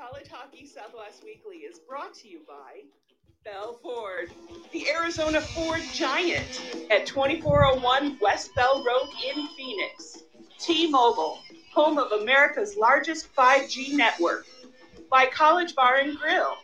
[0.00, 2.84] College Hockey Southwest Weekly is brought to you by
[3.44, 4.30] Bell Ford,
[4.72, 10.22] the Arizona Ford Giant at 2401 West Bell Road in Phoenix.
[10.58, 11.38] T-Mobile,
[11.74, 14.46] home of America's largest 5G network.
[15.10, 16.54] By College Bar and Grill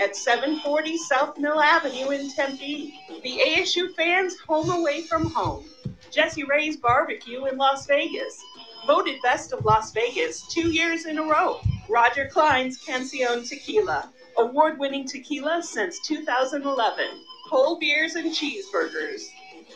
[0.00, 2.98] at 740 South Mill Avenue in Tempe.
[3.22, 5.66] The ASU fans home away from home.
[6.10, 8.42] Jesse Ray's Barbecue in Las Vegas.
[8.86, 11.60] Voted Best of Las Vegas two years in a row.
[11.88, 14.10] Roger Clyne's Cancion Tequila.
[14.38, 17.06] Award winning tequila since 2011.
[17.48, 19.28] Whole beers and cheeseburgers.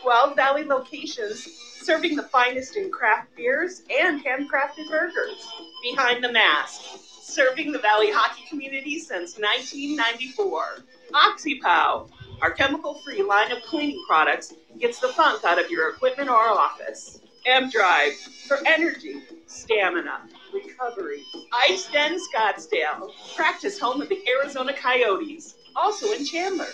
[0.02, 1.44] 12 Valley locations
[1.82, 5.46] serving the finest in craft beers and handcrafted burgers.
[5.82, 6.82] Behind the Mask,
[7.22, 10.84] serving the Valley hockey community since 1994.
[11.12, 12.08] OxyPow,
[12.42, 16.36] our chemical free line of cleaning products, gets the funk out of your equipment or
[16.36, 17.20] office.
[17.46, 18.14] M Drive,
[18.46, 20.20] for energy, stamina,
[20.52, 21.22] recovery.
[21.68, 26.68] Ice Den Scottsdale, practice home of the Arizona Coyotes, also in Chandler.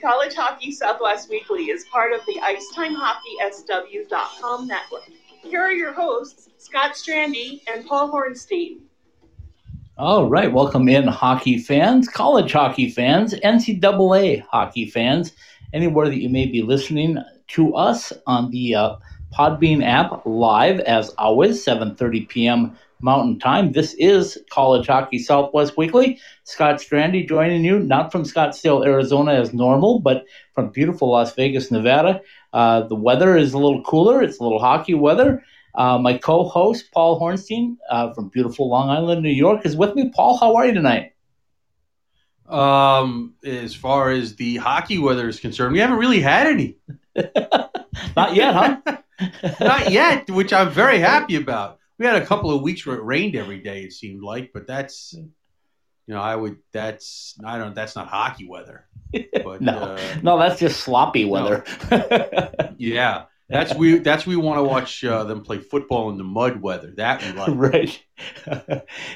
[0.00, 5.10] College Hockey Southwest Weekly is part of the IcetimeHockeySW.com network.
[5.42, 8.78] Here are your hosts, Scott Strandy and Paul Hornstein.
[9.96, 15.32] All right, welcome in hockey fans, college hockey fans, NCAA hockey fans,
[15.72, 17.18] anywhere that you may be listening
[17.48, 18.96] to us on the uh,
[19.36, 22.76] Podbean app live as always, 7:30 p.m.
[23.00, 23.72] Mountain Time.
[23.72, 26.20] This is College Hockey Southwest Weekly.
[26.44, 30.24] Scott Strandy joining you, not from Scottsdale, Arizona as normal, but
[30.54, 32.20] from beautiful Las Vegas, Nevada.
[32.52, 34.22] Uh, the weather is a little cooler.
[34.22, 35.42] It's a little hockey weather.
[35.74, 40.10] Uh, my co-host Paul Hornstein uh, from beautiful Long Island, New York, is with me.
[40.14, 41.12] Paul, how are you tonight?
[42.48, 46.78] Um, as far as the hockey weather is concerned, we haven't really had any.
[48.16, 48.98] Not yet, huh?
[49.60, 51.77] Not yet, which I'm very happy about.
[51.98, 53.82] We had a couple of weeks where it rained every day.
[53.82, 56.58] It seemed like, but that's, you know, I would.
[56.72, 57.74] That's I don't.
[57.74, 58.86] That's not hockey weather.
[59.44, 61.64] But, no, uh, no, that's just sloppy weather.
[62.76, 63.98] yeah, that's we.
[63.98, 66.92] That's we want to watch uh, them play football in the mud weather.
[66.96, 67.48] That we like.
[67.54, 68.04] right.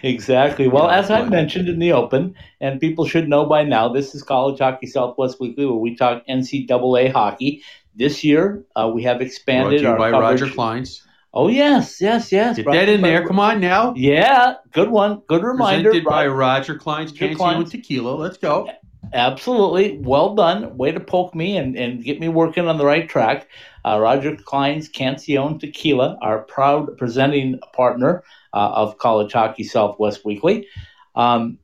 [0.03, 0.69] exactly.
[0.69, 4.15] Well, Yeah, as I mentioned in the open, and people should know by now, this
[4.15, 7.63] is College Hockey Southwest Weekly, where we talk NCAA hockey.
[7.95, 10.41] This year, uh, we have Brought expanded to you our by coverage.
[10.41, 11.07] Roger Clyne's.
[11.35, 12.57] Oh yes, yes, yes.
[12.57, 13.27] Get that in by- there.
[13.27, 13.95] Come on now.
[13.97, 15.23] Yeah, good one.
[15.29, 15.91] Good reminder.
[15.91, 16.77] Presented by Roger.
[16.77, 17.71] Clyne's Cancion Clyne's.
[17.71, 18.11] Tequila.
[18.11, 18.71] Let's go.
[19.15, 19.99] Absolutely.
[19.99, 20.77] Well done.
[20.77, 23.49] Way to poke me and, and get me working on the right track.
[23.85, 30.67] Uh, Roger Clyne's Cancion Tequila, our proud presenting partner uh, of College Hockey Southwest Weekly.
[31.15, 31.59] Um,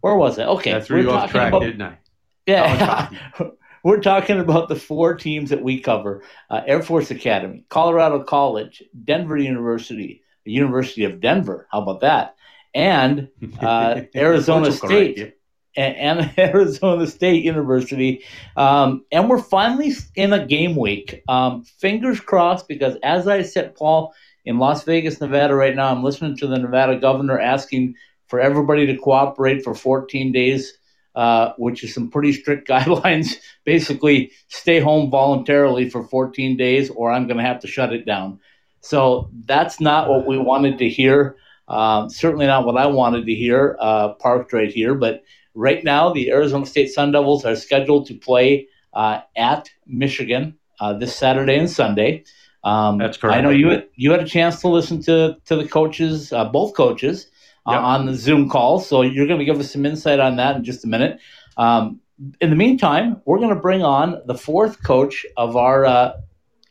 [0.00, 0.46] where was it?
[0.46, 0.74] Okay.
[0.74, 1.98] I threw you we're off track, about- didn't I?
[2.46, 3.10] yeah.
[3.82, 8.82] We're talking about the four teams that we cover uh, Air Force Academy, Colorado College,
[9.04, 11.66] Denver University, the University of Denver.
[11.70, 12.36] How about that?
[12.74, 13.28] And
[13.60, 15.16] uh, Arizona correct State.
[15.18, 15.32] you.
[15.76, 18.24] and, and Arizona State University.
[18.56, 21.22] Um, and we're finally in a game week.
[21.28, 26.04] Um, fingers crossed, because as I said, Paul, in Las Vegas, Nevada, right now, I'm
[26.04, 27.96] listening to the Nevada governor asking
[28.28, 30.78] for everybody to cooperate for 14 days.
[31.16, 33.36] Uh, which is some pretty strict guidelines.
[33.64, 38.04] Basically, stay home voluntarily for 14 days, or I'm going to have to shut it
[38.04, 38.38] down.
[38.82, 41.36] So that's not what we wanted to hear.
[41.68, 44.94] Um, certainly not what I wanted to hear, uh, parked right here.
[44.94, 50.58] But right now, the Arizona State Sun Devils are scheduled to play uh, at Michigan
[50.80, 52.24] uh, this Saturday and Sunday.
[52.62, 53.38] Um, That's correct.
[53.38, 56.44] I know you had, you had a chance to listen to to the coaches, uh,
[56.44, 57.30] both coaches, uh,
[57.68, 57.80] Yep.
[57.80, 58.78] on the Zoom call.
[58.80, 61.18] So you're going to give us some insight on that in just a minute.
[61.56, 62.00] Um,
[62.40, 66.12] in the meantime, we're going to bring on the fourth coach of our uh,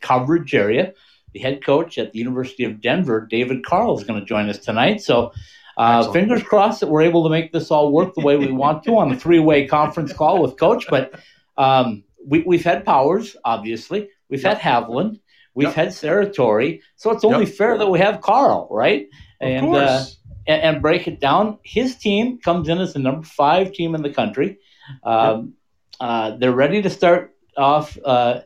[0.00, 0.92] coverage area,
[1.32, 4.58] the head coach at the University of Denver, David Carle, is going to join us
[4.58, 5.00] tonight.
[5.00, 5.32] So.
[5.78, 8.82] Uh, fingers crossed that we're able to make this all work the way we want
[8.82, 10.86] to on a three-way conference call with Coach.
[10.88, 11.20] But
[11.58, 14.08] um, we, we've had Powers, obviously.
[14.30, 14.56] We've Yep.
[14.56, 15.20] had Haviland.
[15.54, 15.74] We've Yep.
[15.74, 16.80] had Serratore.
[16.96, 17.54] So it's only Yep.
[17.56, 19.02] fair that we have Carle, right?
[19.42, 19.82] Of and, course.
[19.90, 20.04] Uh,
[20.46, 21.58] and, and break it down.
[21.62, 24.58] His team comes in as the number five team in the country.
[25.02, 25.54] Um,
[26.00, 27.96] uh, they're ready to start off.
[28.04, 28.40] Uh,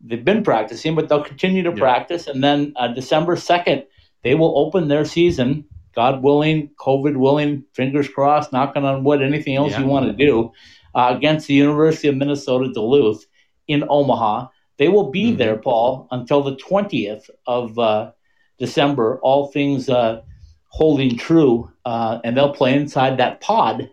[0.00, 1.76] they've been practicing, but they'll continue to Yeah.
[1.78, 2.26] practice.
[2.26, 3.84] And then uh, December 2nd,
[4.22, 5.64] they will open their season,
[5.94, 9.80] God willing, COVID willing, fingers crossed, knocking on wood, anything else Yeah.
[9.80, 10.52] you want to do,
[10.94, 13.24] uh, against the University of Minnesota Duluth
[13.68, 14.48] in Omaha.
[14.78, 15.38] They will be Mhm.
[15.38, 18.10] there, Paul, until the 20th of uh,
[18.58, 20.20] December, all things uh,
[20.76, 21.70] holding true.
[21.86, 23.88] Uh, and they'll play inside that pod.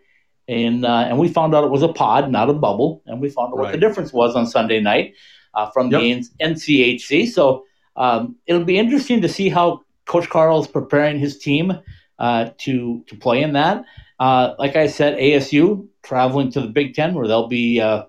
[0.50, 3.02] And, uh, and we found out it was a pod, not a bubble.
[3.06, 5.14] And we found out what the difference was on Sunday night
[5.54, 6.02] uh, from Yep.
[6.02, 7.30] the NCHC.
[7.30, 7.64] So
[7.96, 11.72] um, it'll be interesting to see how Coach Carle is preparing his team
[12.20, 13.86] uh, to to play in that.
[14.20, 18.04] Uh, like I said, ASU traveling to the Big Ten, where they'll be uh,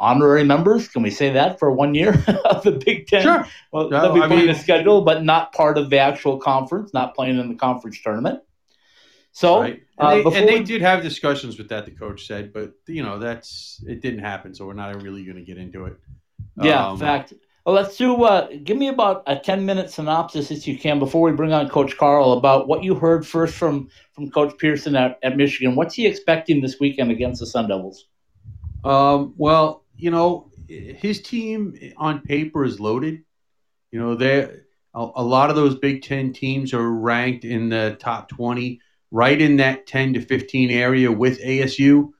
[0.00, 0.88] honorary members.
[0.88, 2.12] Can we say that for one year
[2.44, 3.22] of the Big Ten?
[3.22, 3.46] Sure.
[3.72, 6.38] Well, No, they'll be I playing mean- the schedule, but not part of the actual
[6.38, 8.40] conference, not playing in the conference tournament.
[9.32, 9.82] So, right.
[10.00, 11.84] uh, And, they, before and they did have discussions with that.
[11.84, 15.36] The coach said, but you know that's it didn't happen, so we're not really going
[15.36, 15.96] to get into it.
[16.60, 17.34] yeah, Um, in fact,
[17.64, 18.20] well, let's do.
[18.24, 21.68] Uh, give me about a ten minute synopsis, if you can, before we bring on
[21.68, 25.76] Coach Carle, about what you heard first from from Coach Pearson at, at Michigan.
[25.76, 28.06] What's he expecting this weekend against the Sun Devils?
[28.84, 33.24] Um, well, you know, his team on paper is loaded.
[33.90, 34.42] You know, they
[34.94, 38.80] a, a lot of those Big Ten teams are ranked in the top twenty,
[39.10, 42.12] right in that ten to fifteen area with ASU.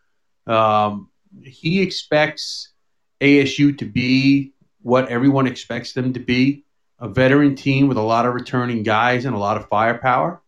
[0.46, 1.10] Um,
[1.42, 2.72] he expects
[3.20, 6.64] ASU to be what everyone expects them to be
[6.98, 10.42] a veteran team with a lot of returning guys and a lot of firepower.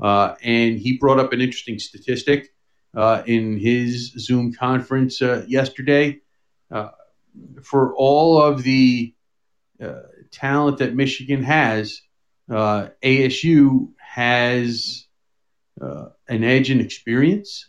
[0.00, 2.52] Uh, and he brought up an interesting statistic
[2.94, 6.20] uh, in his Zoom conference uh, yesterday.
[6.70, 6.90] Uh,
[7.62, 9.14] for all of the
[9.80, 12.02] uh, talent that Michigan has,
[12.50, 15.06] uh, ASU has
[15.80, 17.66] uh, an edge in experience,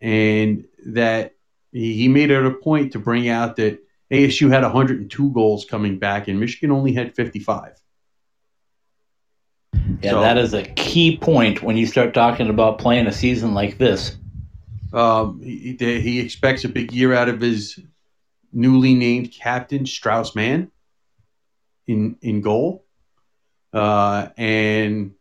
[0.00, 1.34] and that
[1.72, 3.78] he made it a point to bring out that
[4.10, 7.72] ASU had 102 goals coming back, and Michigan only had 55.
[10.02, 13.54] Yeah, So- that is a key point when you start talking about playing a season
[13.54, 14.16] like this.
[14.92, 17.78] Um, he he expects a big year out of his
[18.52, 20.70] newly named captain Strauss Mann
[21.86, 22.84] in in goal,
[23.72, 25.12] uh, and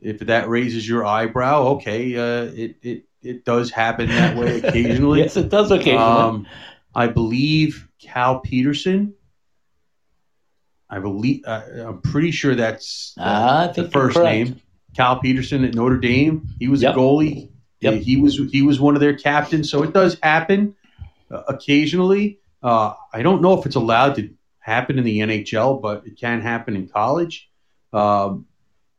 [0.00, 5.20] if that raises your eyebrow, okay, uh, it it it does happen that way occasionally.
[5.20, 5.96] yes, it does occasionally.
[5.98, 6.46] Um,
[6.94, 9.14] I believe Cal Petersen.
[10.88, 14.60] I believe uh, I'm pretty sure that's uh, Ah, the first name.
[14.94, 16.48] Cal Petersen at Notre Dame.
[16.58, 16.94] He was Yep.
[16.94, 17.50] a goalie.
[17.80, 17.94] Yep.
[18.02, 19.68] He was he was one of their captains.
[19.68, 20.74] So it does happen
[21.30, 22.38] uh, occasionally.
[22.66, 24.28] Uh, I don't know if it's allowed to
[24.58, 27.48] happen in the NHL, but it can happen in college.
[27.92, 28.46] Um,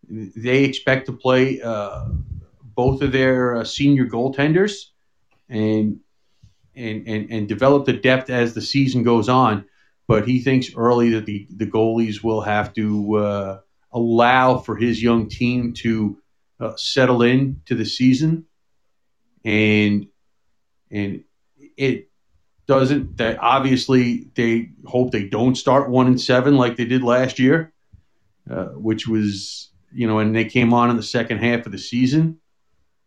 [0.09, 2.05] they expect to play uh,
[2.63, 4.85] both of their uh, senior goaltenders
[5.49, 5.99] and
[6.77, 9.65] and, and and develop the depth as the season goes on.
[10.07, 13.59] But he thinks early that the, the goalies will have to uh,
[13.91, 16.17] allow for his young team to
[16.61, 18.45] uh, settle in to the season,
[19.43, 20.07] and
[20.89, 21.25] and
[21.75, 22.07] it
[22.67, 23.17] doesn't.
[23.17, 27.73] That obviously they hope they don't start one and seven like they did last year,
[28.49, 31.77] uh, which was you know, and they came on in the second half of the
[31.77, 32.39] season.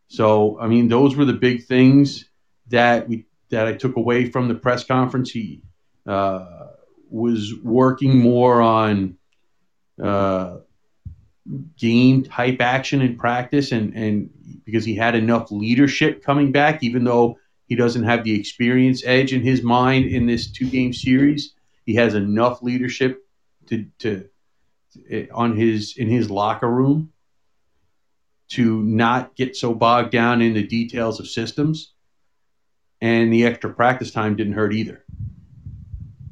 [0.09, 2.25] So I mean, those were the big things
[2.69, 5.31] that we that I took away from the press conference.
[5.31, 5.63] He
[6.07, 6.69] uh,
[7.11, 9.19] was working more on
[10.03, 10.59] uh,
[11.77, 14.31] game type action in practice, and and
[14.65, 17.39] because he had enough leadership coming back, even though
[17.71, 21.55] he doesn't have the experience edge in his mind in this two game series,
[21.87, 23.25] he has enough leadership
[23.69, 24.29] to to
[25.33, 27.13] on his in his locker room
[28.49, 31.93] to not get so bogged down in the details of systems
[33.01, 35.05] and the extra practice time didn't hurt either.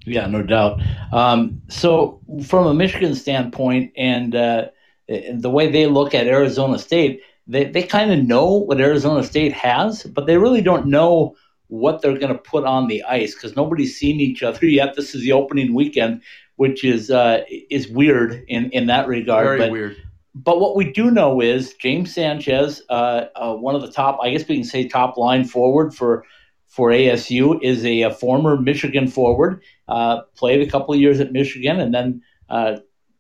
[0.05, 0.81] Yeah, no doubt.
[1.13, 4.69] Um, so, from a Michigan standpoint, and uh,
[5.07, 9.55] the way they look at Arizona State, they, they kind of know what Arizona State
[9.55, 11.35] has, but they really don't know
[11.69, 14.95] what they're going to put on the ice because nobody's seen each other yet.
[14.95, 16.23] This is the opening weekend,
[16.57, 19.47] which is uh, is weird in, in that regard.
[19.47, 19.97] Very but, weird.
[20.35, 24.31] but what we do know is James Sanchez, uh, uh, one of the top, I
[24.31, 26.25] guess we can say top line forward for
[26.67, 29.63] for ASU, is a, a former Michigan forward.
[29.89, 32.77] Uh, played a couple of years at Michigan and then uh,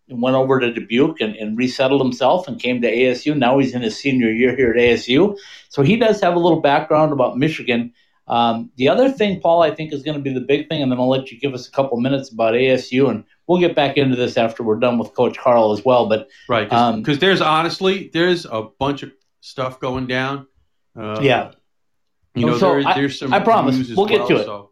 [0.08, 3.36] went over to Dubuque and, and, resettled himself and came to ASU.
[3.36, 5.36] Now he's in his senior year here at ASU.
[5.68, 7.92] So he does have a little background about Michigan.
[8.26, 10.92] Um, the other thing, Paul, I think is going to be the big thing, and
[10.92, 13.96] then I'll let you give us a couple minutes about ASU, and we'll get back
[13.96, 16.08] into this after we're done with Coach Carle as well.
[16.08, 20.46] But right, because um, there's honestly there's a bunch of stuff going down.
[20.94, 21.52] Uh, yeah,
[22.34, 23.32] you know, so there, I, there's some.
[23.32, 24.44] I promise we'll get well, to it.
[24.44, 24.67] So.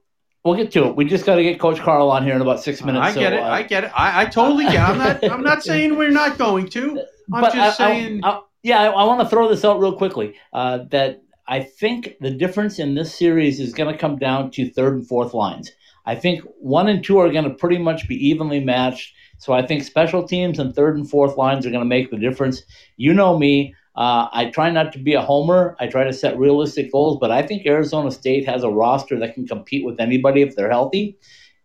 [0.47, 0.95] We'll get to it.
[0.95, 3.05] We just got to get Coach Carle on here in about six minutes.
[3.05, 3.41] I get so, it.
[3.41, 3.91] Uh, I get it.
[3.97, 4.75] I, I totally get.
[4.75, 4.79] It.
[4.79, 5.25] I'm not.
[5.25, 7.01] I'm not saying we're not going to.
[7.35, 8.25] I'm but just I, saying.
[8.25, 10.35] I, yeah, I, want to throw this out real quickly.
[10.53, 14.71] Uh, that I think the difference in this series is going to come down to
[14.71, 15.73] third and fourth lines.
[16.05, 19.15] I think one and two are going to pretty much be evenly matched.
[19.39, 22.19] So I think special teams and third and fourth lines are going to make the
[22.19, 22.63] difference.
[22.97, 23.75] You know me.
[23.97, 25.75] Uh, I try not to be a homer.
[25.81, 29.35] I try to set realistic goals, but I think Arizona State has a roster that
[29.35, 31.17] can compete with anybody if they're healthy.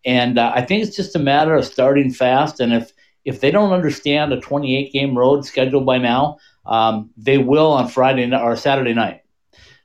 [0.06, 2.60] And uh, I think it's just a matter of starting fast.
[2.60, 2.94] And if
[3.26, 7.88] if they don't understand a 28 game road schedule by now, um, they will on
[7.88, 9.22] Friday or Saturday night.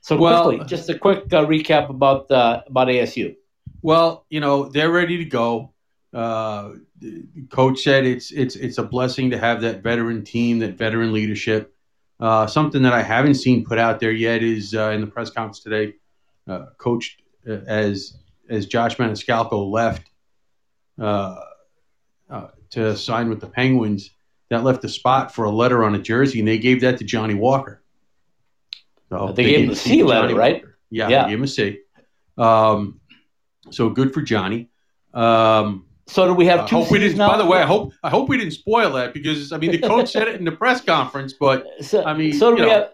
[0.01, 3.35] So Well- quickly, just a quick uh, recap about uh, about ASU.
[3.81, 5.73] Well, you know they're ready to go.
[6.13, 10.77] Uh, the coach said it's it's it's a blessing to have that veteran team, that
[10.77, 11.75] veteran leadership.
[12.19, 15.29] Uh, something that I haven't seen put out there yet is uh, in the press
[15.29, 15.93] conference today.
[16.47, 18.17] Uh, coach uh, as
[18.49, 20.09] as Josh Maniscalco left
[20.99, 21.35] uh,
[22.29, 24.11] uh, to sign with the Penguins,
[24.49, 27.03] that left a spot for a letter on a jersey, and they gave that to
[27.03, 27.83] Johnny Walker.
[29.09, 30.55] So They gave him the C letter, right?
[30.55, 30.77] Walker.
[30.89, 31.23] Yeah, Yeah.
[31.23, 31.79] they gave him a C.
[32.37, 32.99] Um,
[33.69, 34.69] so good for Johnny.
[35.13, 37.17] Um, So do we have I two hope we didn't.
[37.17, 37.29] now?
[37.31, 39.79] By the way, I hope I hope we didn't spoil that because I mean the
[39.79, 42.69] coach said it in the press conference, but so, I mean, so do we know.
[42.69, 42.91] have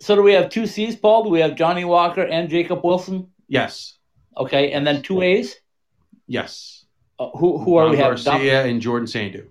[0.00, 1.24] so do we have two C's, Paul?
[1.24, 3.28] Do we have Johnny Walker and Jacob Wilson?
[3.48, 3.98] yes,
[4.36, 5.56] Okay, and then two A's.
[6.26, 6.84] yes.
[7.18, 8.16] Uh, who who are Don we have?
[8.22, 9.46] Dom- Garcia and Jordan Sandhu.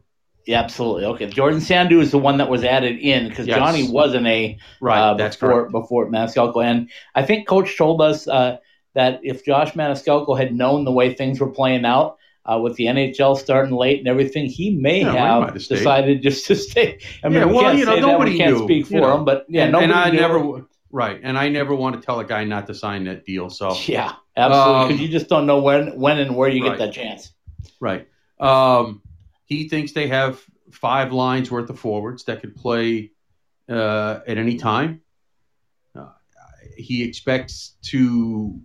[0.47, 1.05] yeah, absolutely.
[1.05, 3.57] Okay, Jordan Sandhu is the one that was added in because Yes.
[3.57, 5.71] Johnny was an A Right, uh, that's before correct.
[5.71, 8.57] before Maniscalco, and I think Coach told us uh,
[8.95, 12.17] that if Josh Maniscalco had known the way things were playing out.
[12.43, 15.75] Uh, with the NHL starting late and everything, he may Yeah, have might have stayed.
[15.77, 16.99] decided just to stay.
[17.23, 19.17] I mean, Yeah, we well, can't you know, nobody can't knew, speak for you know.
[19.17, 20.19] him, but yeah, and, nobody and I knew.
[20.19, 23.49] never right, and I never want to tell a guy not to sign that deal.
[23.51, 24.87] So Yeah, absolutely.
[24.87, 26.77] Because Um, you just don't know when, when and where you right.
[26.77, 27.31] get that chance.
[27.79, 28.07] Right.
[28.39, 29.03] Um,
[29.45, 33.11] he thinks they have five lines worth of forwards that could play
[33.69, 35.01] uh, at any time.
[35.95, 36.07] Uh,
[36.75, 38.59] he expects to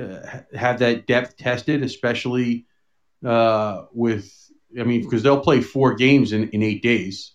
[0.00, 2.66] uh, have that depth tested, especially
[3.24, 4.32] uh, with,
[4.78, 7.32] I mean, because they'll play four games in, in eight days,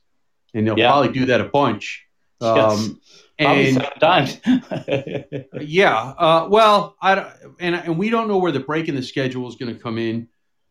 [0.53, 0.89] and they'll Yeah.
[0.91, 2.05] probably do that a bunch.
[2.41, 2.79] Yes.
[2.79, 3.01] Um,
[3.39, 4.41] Probably and times.
[5.61, 5.95] yeah.
[5.97, 7.27] Uh, well, I don't,
[7.59, 9.97] and and we don't know where the break in the schedule is going to come
[9.97, 10.27] in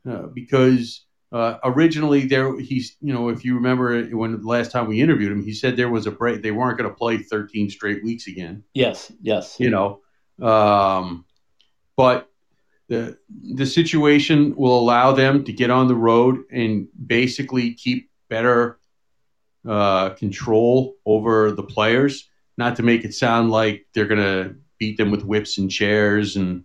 [0.09, 4.87] uh, because uh, originally there he's you know if you remember when the last time
[4.87, 7.71] we interviewed him he said there was a break they weren't going to play 13
[7.71, 9.57] straight weeks again yes, yes.
[9.59, 10.01] you know
[10.41, 11.25] um,
[11.99, 12.31] but
[12.89, 13.19] the
[13.57, 18.79] the situation will allow them to get on the road and basically keep better
[19.69, 22.29] uh, control over the players.
[22.57, 26.37] Not to make it sound like they're going to beat them with whips and chairs
[26.37, 26.65] and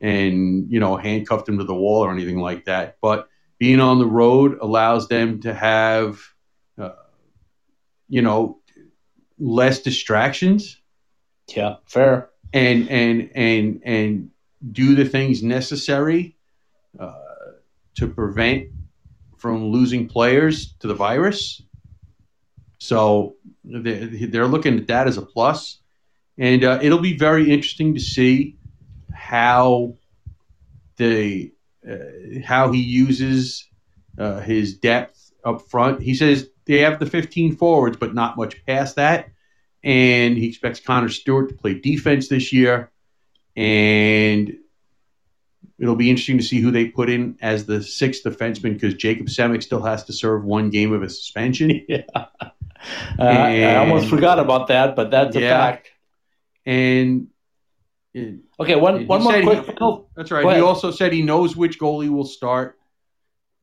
[0.00, 2.98] and you know handcuff them to the wall or anything like that.
[3.00, 3.28] But
[3.58, 6.20] being on the road allows them to have
[6.78, 6.90] uh,
[8.08, 8.58] you know
[9.38, 10.80] less distractions
[11.56, 12.30] Yeah, fair.
[12.52, 14.30] and and and and
[14.72, 16.36] do the things necessary
[16.98, 17.12] uh,
[17.96, 18.68] to prevent
[19.38, 21.62] from losing players to the virus.
[22.78, 25.80] So they- they're looking at that as a plus,
[26.38, 28.56] and uh, it'll be very interesting to see
[29.12, 29.94] how
[30.96, 31.52] the
[31.88, 33.68] uh, how he uses
[34.18, 36.00] uh, his depth up front.
[36.02, 39.28] He says they have the 15 forwards, but not much past that
[39.84, 42.90] and he expects Connor Stewart to play defense this year.
[43.56, 44.56] And
[45.78, 49.26] it'll be interesting to see who they put in as the sixth defenseman because Jacob
[49.26, 51.84] Semik still has to serve one game of a suspension.
[51.88, 52.02] Yeah.
[53.18, 55.58] Uh, I almost forgot about that, but that's a Yeah.
[55.58, 55.90] fact.
[56.66, 57.28] And
[58.12, 59.64] it- Okay, one, one more quick.
[59.66, 60.44] he- oh, that's right.
[60.44, 60.62] He ahead.
[60.62, 62.78] also said he knows which goalie will start,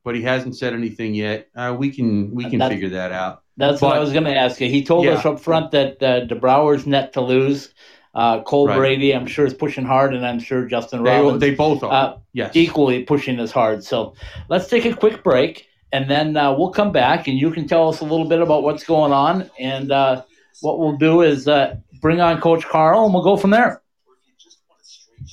[0.03, 1.49] but he hasn't said anything yet.
[1.55, 3.43] Uh, we can we can That- figure that out.
[3.57, 4.67] That's what I was going to ask you.
[4.69, 7.71] He told us up front that uh, DeBrouwer's net to lose.
[8.13, 8.77] Uh, Cole Right.
[8.77, 11.91] Brady, I'm sure, is pushing hard, and I'm sure Justin They, Robbins they both are.
[11.91, 12.55] uh, yes.
[12.55, 13.83] equally pushing as hard.
[13.83, 14.15] So
[14.49, 17.87] let's take a quick break, and then uh, we'll come back, and you can tell
[17.87, 19.49] us a little bit about what's going on.
[19.57, 20.23] And uh,
[20.59, 23.81] what we'll do is uh, bring on Coach Carle, and we'll go from there.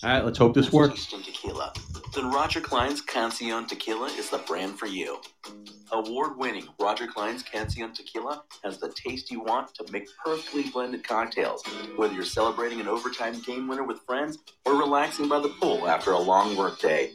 [0.04, 0.24] All right.
[0.24, 1.06] Let's hope this works.
[1.06, 1.72] Tequila.
[2.14, 5.18] Then Roger Clyne's Cancion Tequila is the brand for you.
[5.92, 11.62] Award-winning Roger Clyne's Cancion Tequila has the taste you want to make perfectly blended cocktails.
[11.96, 16.12] Whether you're celebrating an overtime game winner with friends or relaxing by the pool after
[16.12, 17.12] a long workday,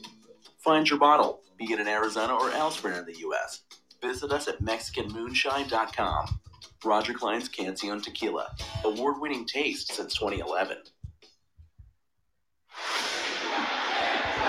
[0.59, 3.61] find your bottle, be it in Arizona or elsewhere in the U.S.
[4.01, 6.39] Visit us at MexicanMoonshine.com.
[6.83, 10.77] Roger Clyne's Cancion Tequila, award-winning taste since 2011.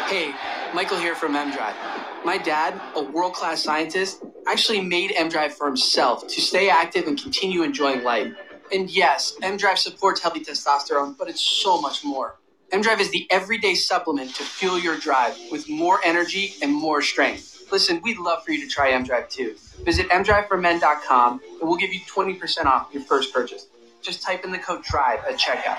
[0.08, 0.34] Hey,
[0.74, 1.93] Michael here from MDrive.
[2.24, 7.20] My dad, a world class scientist, actually made MDrive for himself to stay active and
[7.20, 8.32] continue enjoying life.
[8.72, 12.36] And yes, MDrive supports healthy testosterone, but it's so much more.
[12.72, 17.70] MDrive is the everyday supplement to fuel your drive with more energy and more strength.
[17.70, 19.54] Listen, we'd love for you to try MDrive too.
[19.84, 23.66] Visit mdriveformen.com and we'll give you 20% off your first purchase.
[24.00, 25.78] Just type in the code DRIVE at checkout.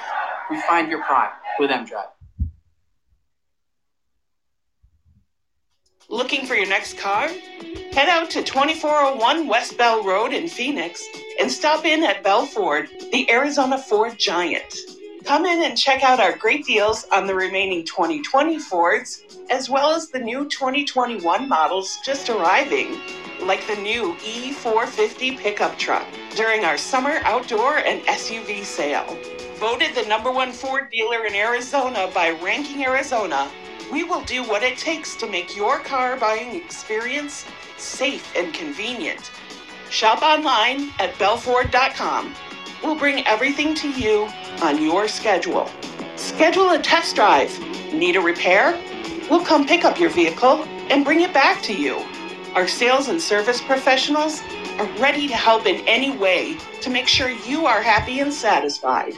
[0.52, 2.15] Refine your prime with MDrive.
[6.10, 7.30] Looking for your next car?
[7.92, 11.04] Head out to 2401 West Bell Road in Phoenix
[11.40, 14.76] and stop in at Bell Ford, the Arizona Ford Giant.
[15.24, 19.92] Come in and check out our great deals on the remaining 2020 Fords, as well
[19.96, 23.00] as the new 2021 models just arriving,
[23.42, 29.18] like the new E450 pickup truck during our summer outdoor and SUV sale.
[29.56, 33.50] Voted the number one Ford dealer in Arizona by Ranking Arizona,
[33.96, 37.46] we will do what it takes to make your car buying experience
[37.78, 39.32] safe and convenient.
[39.90, 42.36] Shop online at bellford.com.
[42.84, 44.28] We'll bring everything to you
[44.62, 45.70] on your schedule.
[46.18, 47.58] Schedule a test drive.
[47.94, 48.78] Need a repair?
[49.30, 52.06] We'll come pick up your vehicle and bring it back to you.
[52.54, 54.42] Our sales and service professionals
[54.78, 59.14] are ready to help in any way to make sure you are happy and satisfied.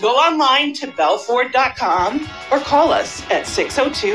[0.00, 4.14] Go online to bellford.com or call us at 602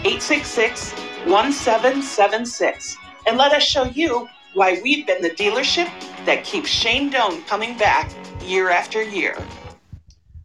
[0.00, 0.92] 866
[1.24, 2.96] 1776
[3.26, 5.88] and let us show you why we've been the dealership
[6.26, 8.10] that keeps Shane Doan coming back
[8.44, 9.34] year after year.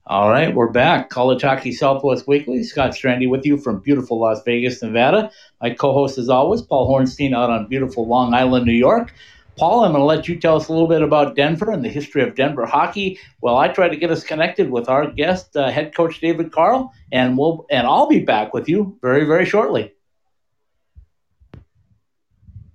[0.05, 1.09] All right, we're back.
[1.09, 2.63] College Hockey Southwest Weekly.
[2.63, 5.29] Scott Strandy with you from beautiful Las Vegas, Nevada.
[5.61, 9.13] My co host, as always, Paul Hornstein out on beautiful Long Island, New York.
[9.57, 11.89] Paul, I'm going to let you tell us a little bit about Denver and the
[11.89, 13.19] history of Denver hockey.
[13.41, 16.93] Well, I try to get us connected with our guest, uh, head coach David Carle,
[17.11, 19.93] and we'll and I'll be back with you very, very shortly.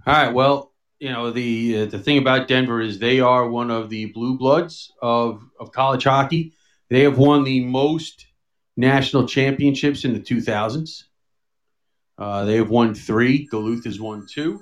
[0.04, 0.34] All right.
[0.34, 4.06] Well, you know the uh, the thing about Denver is they are one of the
[4.06, 6.54] blue bloods of of college hockey.
[6.90, 8.26] They have won the most
[8.76, 11.04] national championships in the 2000s.
[12.18, 13.46] Uh, they have won three.
[13.50, 14.60] Duluth has won two.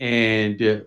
[0.00, 0.80] And uh,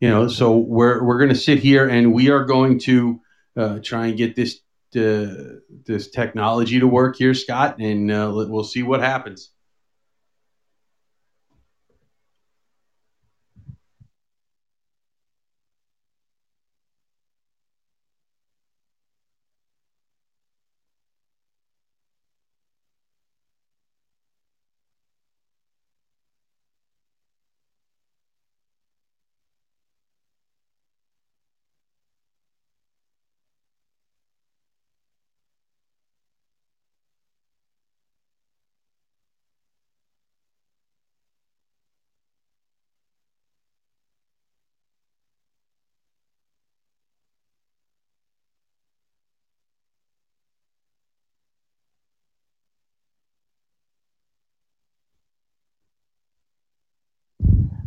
[0.00, 3.20] you know, so we're we're going to sit here and we are going to
[3.56, 4.56] uh, try and get this
[4.96, 9.51] uh, this technology to work here, Scott, and uh, we'll see what happens.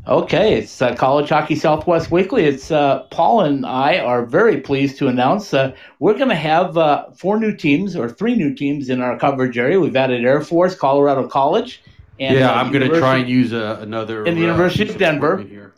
[0.07, 2.45] Okay, it's uh, College Hockey Southwest Weekly.
[2.45, 6.77] It's uh, Paul and I are very pleased to announce uh, we're going to have
[6.77, 9.79] uh, four new teams or three new teams in our coverage area.
[9.79, 11.81] We've added Air Force, Colorado College,
[12.19, 14.99] and yeah, uh, I'm going to try and use uh, another in the University of
[14.99, 15.37] Denver.
[15.41, 15.73] Here.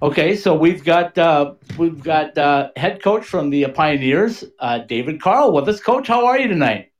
[0.00, 1.18] Okay, so we've got
[1.76, 2.38] we've got
[2.78, 4.44] head coach from the Pioneers,
[4.86, 5.78] David Carle, with us.
[5.78, 6.90] Coach, how are you tonight?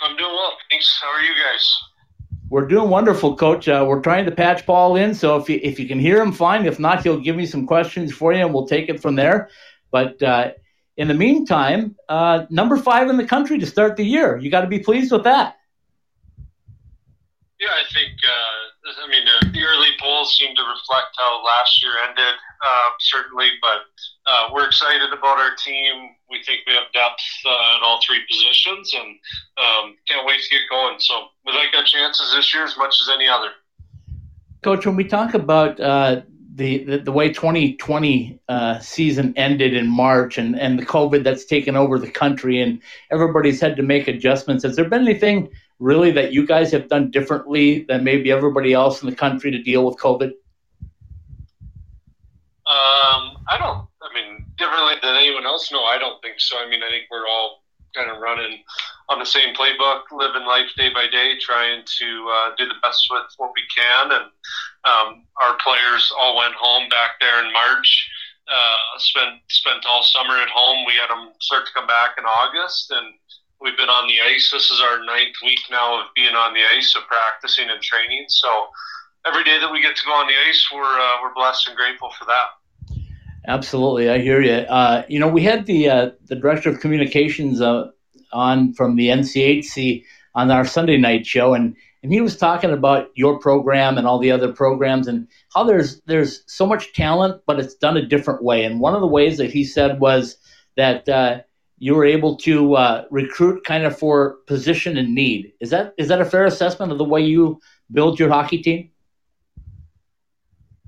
[0.00, 1.00] I'm doing well, thanks.
[1.02, 1.82] How are you guys?
[2.56, 3.68] We're doing wonderful, Coach.
[3.68, 6.32] Uh, we're trying to patch Paul in, so if you, if you can hear him,
[6.32, 6.64] fine.
[6.64, 9.50] If not, he'll give me some questions for you, and we'll take it from there.
[9.90, 10.52] But uh,
[10.96, 14.38] in the meantime, uh, number five in the country to start the year.
[14.38, 15.58] You got to be pleased with that.
[17.60, 18.12] Yeah, I think.
[18.24, 23.50] Uh, I mean, the early polls seem to reflect how last year ended, uh, certainly.
[23.60, 23.84] But
[24.26, 26.10] uh, we're excited about our team.
[26.28, 29.06] We think we have depth uh, at all three positions, and
[29.58, 30.96] um, can't wait to get going.
[30.98, 33.50] So we like our chances this year as much as any other.
[34.62, 36.22] Coach, when we talk about uh,
[36.56, 41.44] the, the, the way 2020 uh, season ended in March, and and the COVID that's
[41.44, 44.64] taken over the country, and everybody's had to make adjustments.
[44.64, 49.02] Has there been anything really that you guys have done differently than maybe everybody else
[49.02, 50.32] in the country to deal with COVID?
[52.68, 53.85] Um, I don't mean, differently than
[55.46, 55.72] anyone else?
[55.72, 56.58] No, I don't think so.
[56.58, 57.62] I mean, I think we're all
[57.94, 58.62] kind of running
[59.08, 63.06] on the same playbook, living life day by day, trying to uh, do the best
[63.10, 64.12] with what we can.
[64.12, 64.24] And
[64.84, 68.10] um, our players all went home back there in March.
[68.46, 70.86] Uh, spent spent all summer at home.
[70.86, 73.14] We had them start to come back in August, and
[73.60, 74.50] we've been on the ice.
[74.52, 78.26] This is our ninth week now of being on the ice, of practicing and training.
[78.28, 78.68] So
[79.26, 81.76] every day that we get to go on the ice, we're uh, we're blessed and
[81.76, 82.54] grateful for that.
[83.46, 84.52] Absolutely, I hear you.
[84.52, 87.90] Uh, you know, we had the uh, the director of communications uh,
[88.32, 90.04] on from the NCHC
[90.34, 94.18] on our Sunday night show, and and he was talking about your program and all
[94.18, 98.42] the other programs and how there's there's so much talent, but it's done a different
[98.42, 98.64] way.
[98.64, 100.36] And one of the ways that he said was
[100.76, 101.40] that uh,
[101.78, 105.52] you were able to uh, recruit kind of for position and need.
[105.60, 107.60] Is that is that a fair assessment of the way you
[107.92, 108.90] build your hockey team?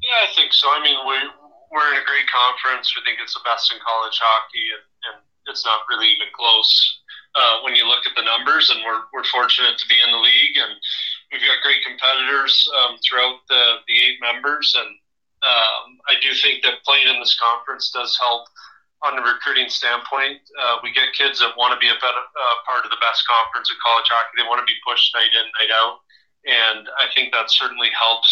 [0.03, 0.69] Yeah, I think so.
[0.69, 1.15] I mean, we
[1.79, 2.91] we're in a great conference.
[2.99, 6.75] We think it's the best in college hockey, and, and it's not really even close
[7.39, 8.75] uh, when you look at the numbers.
[8.75, 10.75] And we're, we're fortunate to be in the league, and
[11.31, 14.75] we've got great competitors um, throughout the, the eight members.
[14.75, 14.91] And
[15.47, 18.51] um, I do think that playing in this conference does help
[19.07, 20.43] on the recruiting standpoint.
[20.59, 23.23] Uh, we get kids that want to be a better, uh, part of the best
[23.31, 24.35] conference in college hockey.
[24.35, 26.03] They want to be pushed night in, night out.
[26.43, 28.27] And I think that certainly helps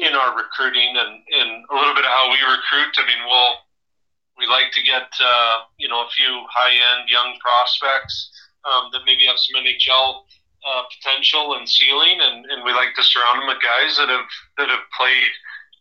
[0.00, 2.96] in our recruiting and, and a little bit of how we recruit.
[2.96, 3.54] I mean, we'll,
[4.38, 8.32] we like to get, uh, you know, a few high end young prospects
[8.64, 10.24] um, that maybe have some NHL
[10.64, 12.16] uh, potential and ceiling.
[12.20, 15.32] And, and we like to surround them with guys that have, that have played,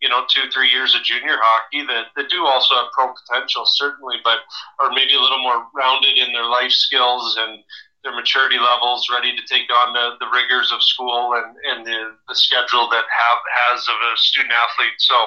[0.04, 3.64] you know, two, three years of junior hockey that, that do also have pro potential,
[3.66, 4.44] certainly, but
[4.80, 7.64] are maybe a little more rounded in their life skills and,
[8.04, 12.16] their maturity levels, ready to take on the, the rigors of school and, and the,
[12.28, 14.96] the schedule that have has of a student athlete.
[15.00, 15.18] So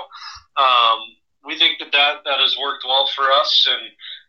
[0.56, 0.98] um,
[1.44, 3.68] we think that, that that has worked well for us.
[3.68, 3.84] And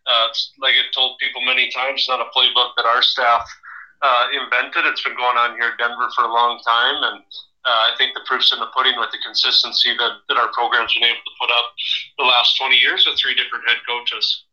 [0.08, 0.28] uh,
[0.60, 3.48] like I've told people many times, it's not a playbook that our staff
[4.02, 4.86] uh, invented.
[4.92, 7.00] It's been going on here in Denver for a long time.
[7.00, 7.24] And
[7.64, 10.94] uh, I think the proof's in the pudding with the consistency that, that our program's
[10.94, 11.72] been able to put up
[12.20, 14.44] the last 20 years with three different head coaches.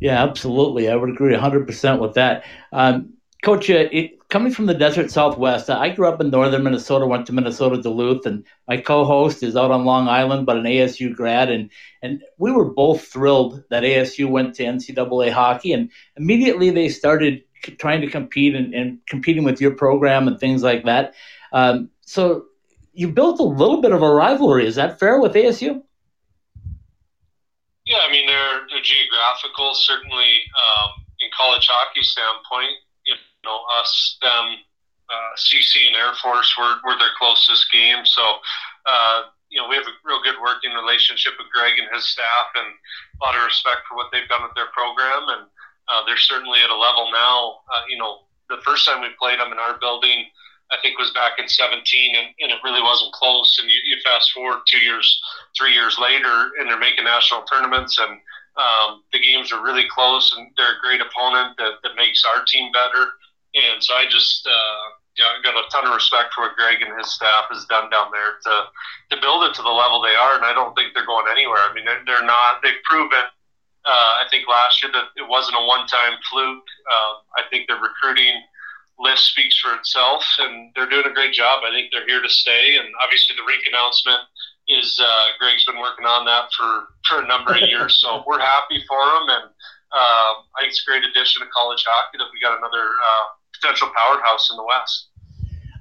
[0.00, 0.88] Yeah, absolutely.
[0.88, 2.44] I would agree 100% with that.
[2.72, 7.06] Um, Coach, uh, it, coming from the desert Southwest, I grew up in northern Minnesota,
[7.06, 11.14] went to Minnesota Duluth, and my co-host is out on Long Island, but an ASU
[11.14, 11.70] grad, and
[12.02, 17.42] and we were both thrilled that ASU went to NCAA hockey, and immediately they started
[17.78, 21.14] trying to compete and, and competing with your program and things like that.
[21.52, 22.46] Um, so
[22.92, 24.66] you built a little bit of a rivalry.
[24.66, 25.82] Is that fair with ASU?
[27.86, 32.76] Yeah, I mean they're they're geographical, certainly um, in college hockey standpoint
[33.44, 34.60] know, us, them,
[35.10, 38.04] uh, CC and Air Force were, were their closest game.
[38.04, 38.22] So,
[38.86, 42.54] uh, you know, we have a real good working relationship with Greg and his staff
[42.54, 45.26] and a lot of respect for what they've done with their program.
[45.34, 45.44] And
[45.90, 49.38] uh, they're certainly at a level now, uh, you know, the first time we played
[49.38, 50.26] them in our building,
[50.70, 51.82] I think was back in 17
[52.14, 53.58] and, and it really wasn't close.
[53.58, 55.06] And you, you fast forward two years,
[55.58, 58.22] three years later and they're making national tournaments and
[58.54, 62.44] um, the games are really close and they're a great opponent that, that makes our
[62.46, 63.18] team better.
[63.54, 64.84] And so I just uh,
[65.18, 68.08] yeah, got a ton of respect for what Greg and his staff has done down
[68.12, 68.54] there to
[69.10, 70.36] to build it to the level they are.
[70.36, 71.58] And I don't think they're going anywhere.
[71.60, 72.62] I mean, they're, they're not.
[72.62, 73.26] They've proven.
[73.84, 76.68] Uh, I think last year that it wasn't a one-time fluke.
[76.84, 78.36] Uh, I think the recruiting
[79.00, 81.64] list speaks for itself, and they're doing a great job.
[81.64, 82.76] I think they're here to stay.
[82.76, 84.20] And obviously, the rink announcement
[84.68, 87.98] is uh, Greg's been working on that for for a number of years.
[87.98, 89.46] So we're happy for him, and
[89.90, 93.26] uh, I think it's a great addition to college hockey that we got another uh,
[93.60, 95.08] potential powerhouse in the West.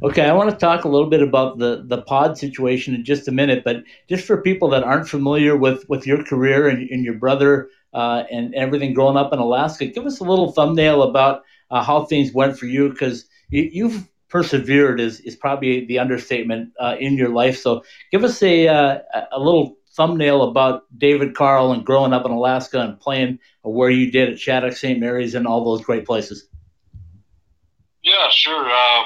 [0.02, 3.28] Okay, I want to talk a little bit about the the pod situation in just
[3.28, 7.04] a minute, but just for people that aren't familiar with with your career and, and
[7.04, 11.44] your brother uh, and everything growing up in Alaska, give us a little thumbnail about
[11.70, 16.72] uh, how things went for you because you, have persevered is is probably the understatement
[16.80, 17.60] uh, in your life.
[17.60, 19.00] So give us a uh,
[19.34, 24.10] a little thumbnail about David Carle and growing up in Alaska and playing where you
[24.12, 24.98] did at Shattuck St.
[24.98, 26.48] Mary's and all those great places.
[28.20, 28.68] Yeah, sure.
[28.68, 29.06] Um,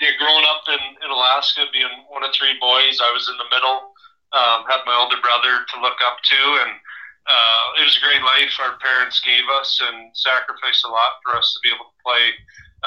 [0.00, 3.44] yeah, growing up in, in Alaska, being one of three boys, I was in the
[3.52, 3.92] middle.
[4.32, 6.72] Um, had my older brother to look up to, and
[7.28, 11.36] uh, it was a great life our parents gave us and sacrificed a lot for
[11.36, 12.24] us to be able to play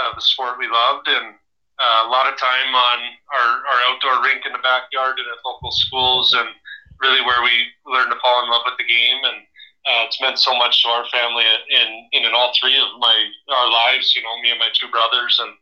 [0.01, 1.05] uh, the sport we loved.
[1.13, 1.37] And
[1.77, 2.97] uh, a lot of time on
[3.29, 6.49] our, our outdoor rink in the backyard and at local schools, and
[6.97, 7.53] really where we
[7.85, 9.21] learned to fall in love with the game.
[9.29, 9.45] And
[9.85, 13.15] uh, it's meant so much to our family in, in, in all three of my
[13.53, 14.17] our lives.
[14.17, 15.53] You know, me and my two brothers, and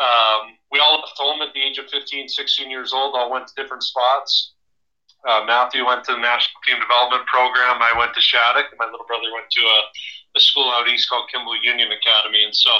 [0.00, 3.14] um, we all left home at the age of 15, 16 years old.
[3.14, 4.54] All went to different spots.
[5.28, 7.76] Uh, Matthew went to the National Team Development Program.
[7.84, 8.72] I went to Shattuck.
[8.72, 9.80] And my little brother went to a,
[10.36, 12.44] a school out east called Kimball Union Academy.
[12.44, 12.72] And so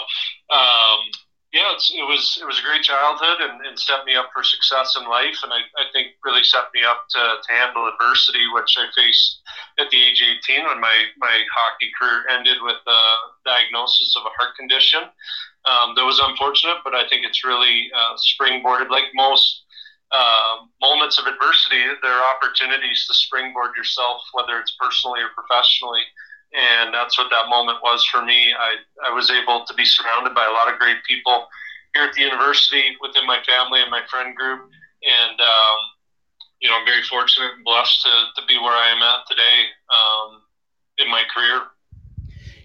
[0.48, 1.12] um,
[1.52, 4.94] yeah, it was it was a great childhood and, and set me up for success
[4.94, 8.70] in life, and I, I think really set me up to, to handle adversity, which
[8.78, 9.42] I faced
[9.82, 13.02] at the age 18 when my, my hockey career ended with a
[13.44, 15.10] diagnosis of a heart condition.
[15.68, 18.88] Um, that was unfortunate, but I think it's really uh, springboarded.
[18.88, 19.64] Like most
[20.10, 26.00] uh, moments of adversity, there are opportunities to springboard yourself, whether it's personally or professionally
[26.52, 28.52] and that's what that moment was for me.
[28.52, 28.74] I,
[29.06, 31.46] I was able to be surrounded by a lot of great people
[31.94, 34.60] here at the university within my family and my friend group,
[35.02, 35.78] and um,
[36.60, 39.58] you know I'm very fortunate and blessed to, to be where I am at today
[39.90, 40.42] um,
[40.98, 41.70] in my career.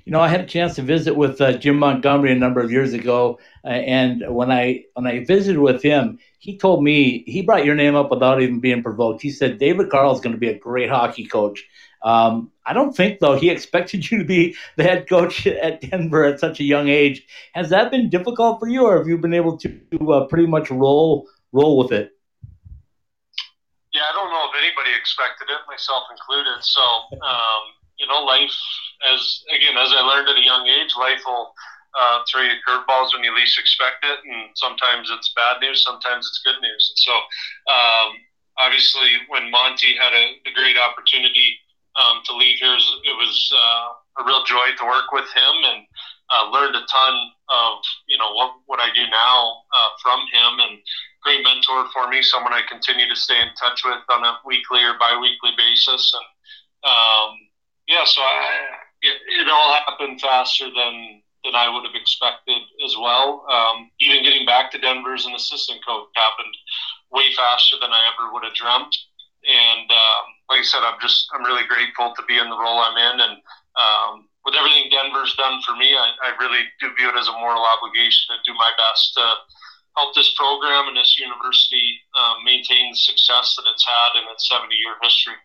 [0.06, 2.72] You know, I had a chance to visit with uh, Jim Montgomery a number of
[2.72, 7.42] years ago, uh, and when I when I visited with him, he told me he
[7.42, 9.24] brought your name up without even being provoked.
[9.24, 11.66] He said David Carl is going to be a great hockey coach.
[12.04, 16.24] Um, I don't think, though, he expected you to be the head coach at Denver
[16.24, 17.26] at such a young age.
[17.56, 20.70] Has that been difficult for you, or have you been able to uh, pretty much
[20.70, 22.12] roll roll with it?
[23.92, 26.62] Yeah, I don't know if anybody expected it, myself included.
[26.62, 26.82] So,
[27.24, 27.64] um,
[28.00, 28.56] you know, life
[29.12, 31.54] as again as I learned at a young age, life will
[31.96, 36.28] uh, throw you curveballs when you least expect it, and sometimes it's bad news, sometimes
[36.28, 36.92] it's good news.
[36.92, 37.14] And so,
[37.72, 38.10] um,
[38.60, 41.56] obviously, when Monty had a, a great opportunity
[41.96, 45.88] um, to leave here, it was uh, a real joy to work with him and
[46.32, 47.14] uh, learned a ton
[47.50, 47.78] of
[48.08, 50.80] you know what what I do now uh, from him and
[51.24, 54.84] great mentor for me, someone I continue to stay in touch with on a weekly
[54.84, 56.28] or biweekly basis, and
[56.86, 57.30] um,
[57.88, 62.98] yeah, so I, it, it all happened faster than than I would have expected as
[62.98, 63.46] well.
[63.46, 66.58] Um, even getting back to Denver as an assistant coach happened
[67.12, 68.90] way faster than I ever would have dreamt.
[69.46, 72.82] And um, like I said, I'm just I'm really grateful to be in the role
[72.82, 73.38] I'm in, and
[73.78, 77.38] um, with everything Denver's done for me, I, I really do view it as a
[77.38, 79.26] moral obligation to do my best to
[79.98, 84.50] help this program and this university um, maintain the success that it's had in its
[84.50, 85.38] 70 year history.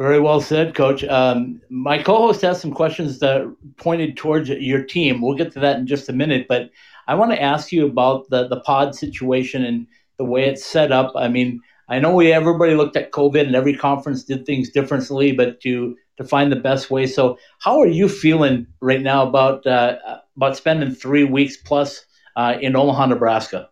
[0.00, 1.04] Very well said, Coach.
[1.04, 5.20] Um, my co-host has some questions that pointed towards your team.
[5.20, 6.70] We'll get to that in just a minute, but
[7.06, 9.86] I want to ask you about the the pod situation and
[10.16, 11.12] the way it's set up.
[11.14, 11.60] I mean,
[11.90, 15.94] I know we everybody looked at COVID and every conference did things differently, but to
[16.16, 17.06] to find the best way.
[17.06, 19.98] So, how are you feeling right now about uh,
[20.34, 23.68] about spending three weeks plus uh, in Omaha, Nebraska?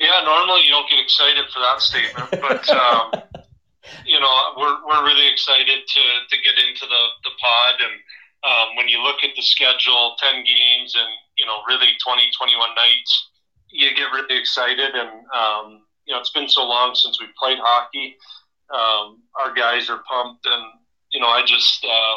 [0.00, 3.22] Yeah, normally you don't get excited for that statement, but um,
[4.04, 7.74] you know, we're, we're really excited to, to get into the, the pod.
[7.80, 7.96] And
[8.44, 12.68] um, when you look at the schedule, 10 games and, you know, really 20, 21
[12.74, 13.28] nights,
[13.70, 14.94] you get really excited.
[14.94, 18.16] And, um, you know, it's been so long since we played hockey.
[18.72, 20.46] Um, our guys are pumped.
[20.46, 20.64] And,
[21.10, 22.16] you know, I just, uh,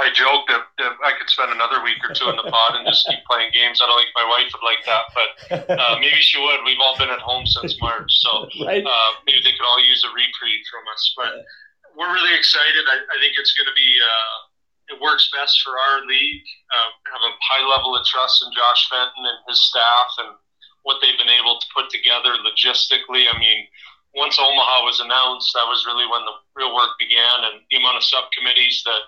[0.00, 2.88] I joked that, that, I could spend another week or two in the pod and
[2.88, 3.76] just keep playing games.
[3.76, 5.30] I don't think my wife would like that, but
[5.76, 6.64] uh, maybe she would.
[6.64, 8.80] We've all been at home since March, so right.
[8.80, 11.02] uh, maybe they could all use a reprieve from us.
[11.12, 11.44] But
[11.92, 12.88] we're really excited.
[12.88, 13.90] I, I think it's going to be.
[14.00, 16.44] Uh, it works best for our league.
[16.72, 20.36] Uh, have a high level of trust in Josh Fenton and his staff and
[20.82, 23.28] what they've been able to put together logistically.
[23.30, 23.68] I mean,
[24.16, 27.96] once Omaha was announced, that was really when the real work began, and the amount
[27.96, 29.02] of subcommittees that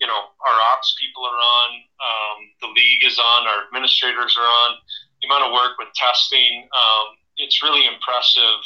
[0.00, 1.70] you know, our ops people are on,
[2.02, 4.76] um, the league is on, our administrators are on.
[5.20, 8.60] The amount of work with testing, um, it's really impressive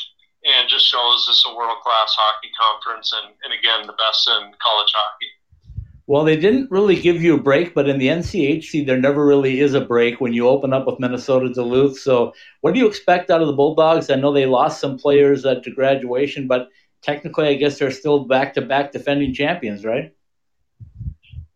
[0.44, 4.52] and just shows this a world class hockey conference and, and again, the best in
[4.62, 5.30] college hockey.
[6.06, 9.60] Well, they didn't really give you a break, but in the NCHC, there never really
[9.60, 11.98] is a break when you open up with Minnesota Duluth.
[11.98, 14.08] So, what do you expect out of the Bulldogs?
[14.08, 16.70] I know they lost some players uh, to graduation, but
[17.02, 20.14] technically, I guess they're still back to back defending champions, right?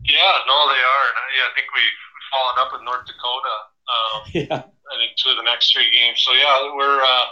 [0.02, 2.00] Yeah, no, they are, and I, yeah, I think we've,
[2.32, 3.56] fallen up with North Dakota.
[3.92, 6.16] Um, yeah, I think two of the next three games.
[6.24, 7.28] So yeah, we're uh,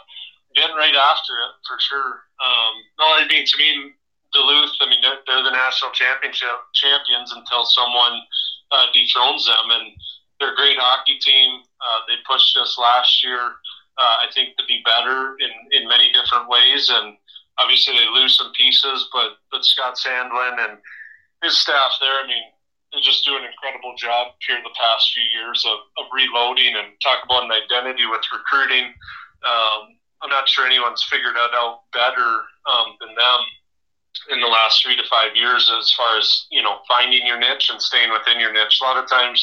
[0.55, 2.29] getting right after it for sure.
[2.39, 3.97] Um, no, I mean to me,
[4.33, 4.77] Duluth.
[4.81, 8.21] I mean they're, they're the national championship champions until someone
[8.71, 9.89] uh, dethrones them, and
[10.39, 11.65] they're a great hockey team.
[11.81, 13.57] Uh, they pushed us last year.
[13.99, 17.17] Uh, I think to be better in, in many different ways, and
[17.59, 20.79] obviously they lose some pieces, but but Scott Sandelin and
[21.43, 22.25] his staff there.
[22.25, 22.45] I mean,
[22.93, 26.99] they just do an incredible job here the past few years of, of reloading and
[26.99, 28.91] talk about an identity with recruiting.
[29.47, 33.41] Um, I'm not sure anyone's figured that out better um, than them
[34.35, 37.71] in the last three to five years as far as you know finding your niche
[37.71, 38.79] and staying within your niche.
[38.83, 39.39] A lot of times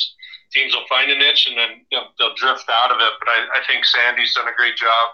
[0.52, 3.14] teams will find a niche and then they'll, they'll drift out of it.
[3.20, 5.08] But I, I think Sandy's done a great job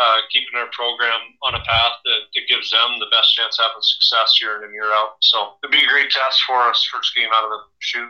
[0.00, 3.64] uh, keeping our program on a path that, that, gives them the best chance of
[3.68, 5.20] having success year in and year out.
[5.20, 8.08] So it'd be a great test for us first game out of the chute.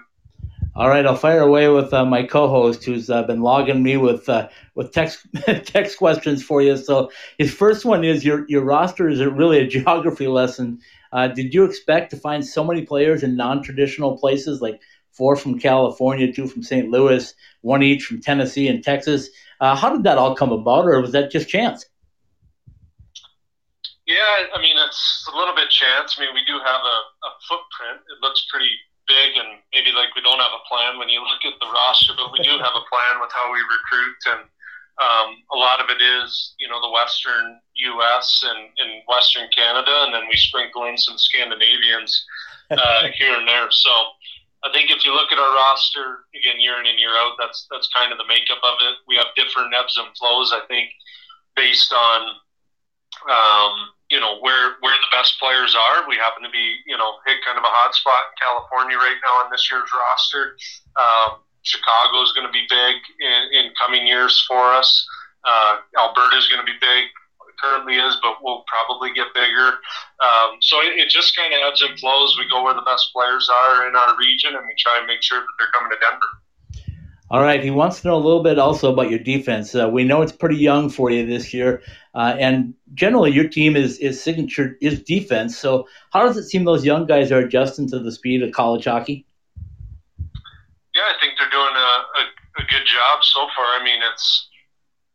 [0.76, 4.28] All right, I'll fire away with uh, my co-host, who's uh, been logging me with
[4.28, 5.26] uh, with text
[5.64, 6.76] text questions for you.
[6.76, 10.78] So his first one is your your roster is really a geography lesson.
[11.12, 15.58] Uh, did you expect to find so many players in non-traditional places like four from
[15.58, 16.88] California, two from St.
[16.88, 19.28] Louis, one each from Tennessee and Texas?
[19.60, 21.84] Uh, how did that all come about, or was that just chance?
[24.06, 26.16] Yeah, I mean, it's a little bit chance.
[26.18, 28.02] I mean, we do have a, a footprint.
[28.08, 28.72] It looks pretty
[29.06, 32.16] big, and maybe like we don't have a plan when you look at the roster,
[32.16, 34.42] but we do have a plan with how we recruit, and
[35.00, 38.44] um, a lot of it is, you know, the Western U.S.
[38.44, 42.24] and, and Western Canada, and then we sprinkle in some Scandinavians
[42.70, 43.70] uh, here and there.
[43.70, 43.90] So
[44.62, 47.66] I think if you look at our roster again year in and year out, that's
[47.70, 49.00] that's kind of the makeup of it.
[49.08, 50.52] We have different ebbs and flows.
[50.52, 50.90] I think
[51.56, 52.20] based on
[53.24, 53.72] um,
[54.10, 56.08] you know where where the best players are.
[56.08, 59.18] We happen to be you know hit kind of a hot spot in California right
[59.24, 60.56] now on this year's roster.
[60.96, 64.88] Um, Chicago is going to be big in, in coming years for us.
[65.44, 67.08] Uh, Alberta is going to be big
[67.62, 69.78] currently is, but will probably get bigger.
[70.20, 72.36] Um, so it, it just kind of ebbs and flows.
[72.38, 75.22] We go where the best players are in our region, and we try and make
[75.22, 76.26] sure that they're coming to Denver.
[77.30, 77.62] All right.
[77.62, 79.72] He wants to know a little bit also about your defense.
[79.72, 81.80] Uh, we know it's pretty young for you this year,
[82.12, 85.56] uh, and generally your team is is signature is defense.
[85.56, 88.86] So how does it seem those young guys are adjusting to the speed of college
[88.86, 89.26] hockey?
[90.92, 93.78] Yeah, I think they're doing a, a, a good job so far.
[93.78, 94.48] I mean, it's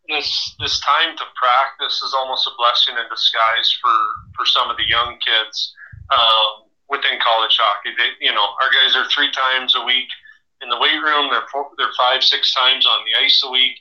[0.07, 3.95] this this time to practice is almost a blessing in disguise for
[4.35, 5.73] for some of the young kids
[6.13, 7.95] um, within college hockey.
[7.97, 10.09] They, you know, our guys are three times a week
[10.61, 11.31] in the weight room.
[11.31, 13.77] They're four, they're five six times on the ice a week,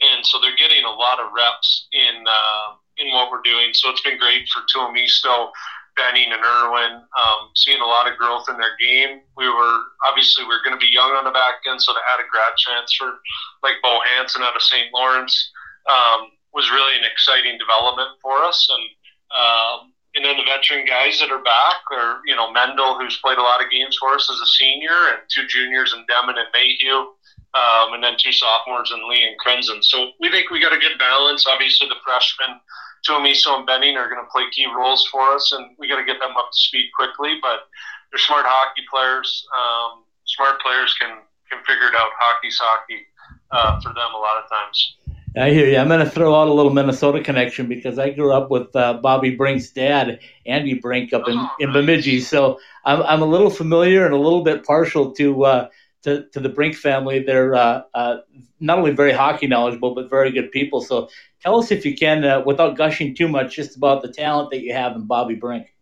[0.00, 3.70] and so they're getting a lot of reps in uh, in what we're doing.
[3.72, 5.50] So it's been great for Tuomisto,
[5.94, 6.98] Benning, and Irwin.
[7.14, 9.22] Um, seeing a lot of growth in their game.
[9.36, 12.02] We were obviously we are going to be young on the back end, so to
[12.14, 13.20] add a grad transfer
[13.62, 14.90] like Bo Hanson out of St.
[14.92, 15.52] Lawrence
[15.88, 18.68] um, was really an exciting development for us.
[18.70, 18.84] And
[19.28, 23.38] um, and then the veteran guys that are back are, you know, Mendel, who's played
[23.38, 26.48] a lot of games for us as a senior, and two juniors in Demin and
[26.52, 27.12] Mayhew,
[27.54, 29.84] um, and then two sophomores in Lee and Crenson.
[29.84, 31.46] So we think we got a good balance.
[31.46, 32.58] Obviously, the freshmen,
[33.06, 36.06] Tuomisto and Benning, are going to play key roles for us, and we got to
[36.08, 37.38] get them up to speed quickly.
[37.40, 37.68] But
[38.10, 39.46] they're smart hockey players.
[39.52, 41.20] Um, smart players can,
[41.52, 42.10] can figure it out.
[42.18, 43.06] Hockey's hockey
[43.52, 44.96] uh, for them a lot of times.
[45.36, 45.76] I hear you.
[45.76, 48.94] I'm going to throw out a little Minnesota connection because I grew up with uh,
[48.94, 52.20] Bobby Brink's dad, Andy Brink, up in, oh, in Bemidji.
[52.20, 55.68] So I'm, I'm a little familiar and a little bit partial to uh,
[56.02, 57.20] to, to the Brink family.
[57.20, 58.16] They're uh, uh
[58.60, 60.80] not only very hockey knowledgeable, but very good people.
[60.80, 61.08] So
[61.40, 64.62] tell us if you can, uh, without gushing too much, just about the talent that
[64.62, 65.74] you have in Bobby Brink.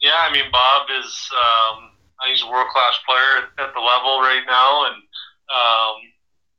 [0.00, 1.90] Yeah, I mean, Bob is um,
[2.28, 5.96] he's a world class player at, at the level right now, and um,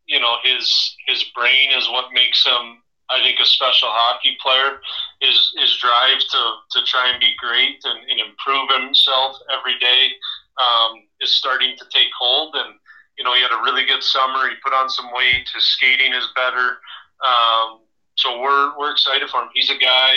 [0.09, 0.65] you know his
[1.07, 4.81] his brain is what makes him I think a special hockey player.
[5.21, 6.41] His his drive to
[6.71, 10.13] to try and be great and, and improve himself every day
[10.61, 12.55] um, is starting to take hold.
[12.55, 12.75] And
[13.17, 14.49] you know he had a really good summer.
[14.49, 15.47] He put on some weight.
[15.53, 16.77] His skating is better.
[17.25, 17.81] Um,
[18.15, 19.49] so we're we're excited for him.
[19.53, 20.13] He's a guy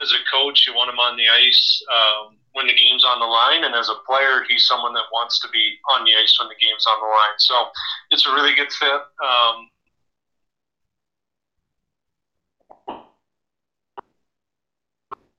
[0.00, 0.66] as a coach.
[0.66, 1.82] You want him on the ice.
[1.90, 5.40] Um, when the game's on the line, and as a player, he's someone that wants
[5.40, 7.38] to be on the ice when the game's on the line.
[7.38, 7.54] So
[8.10, 8.90] it's a really good fit.
[8.90, 9.68] Um,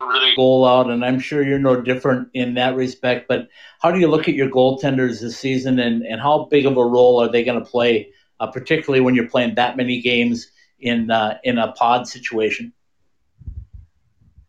[0.02, 3.28] really goal out, and I'm sure you're no different in that respect.
[3.28, 3.48] But
[3.82, 6.86] how do you look at your goaltenders this season, and, and how big of a
[6.86, 10.48] role are they going to play, uh, particularly when you're playing that many games
[10.80, 12.74] in uh, in a pod situation?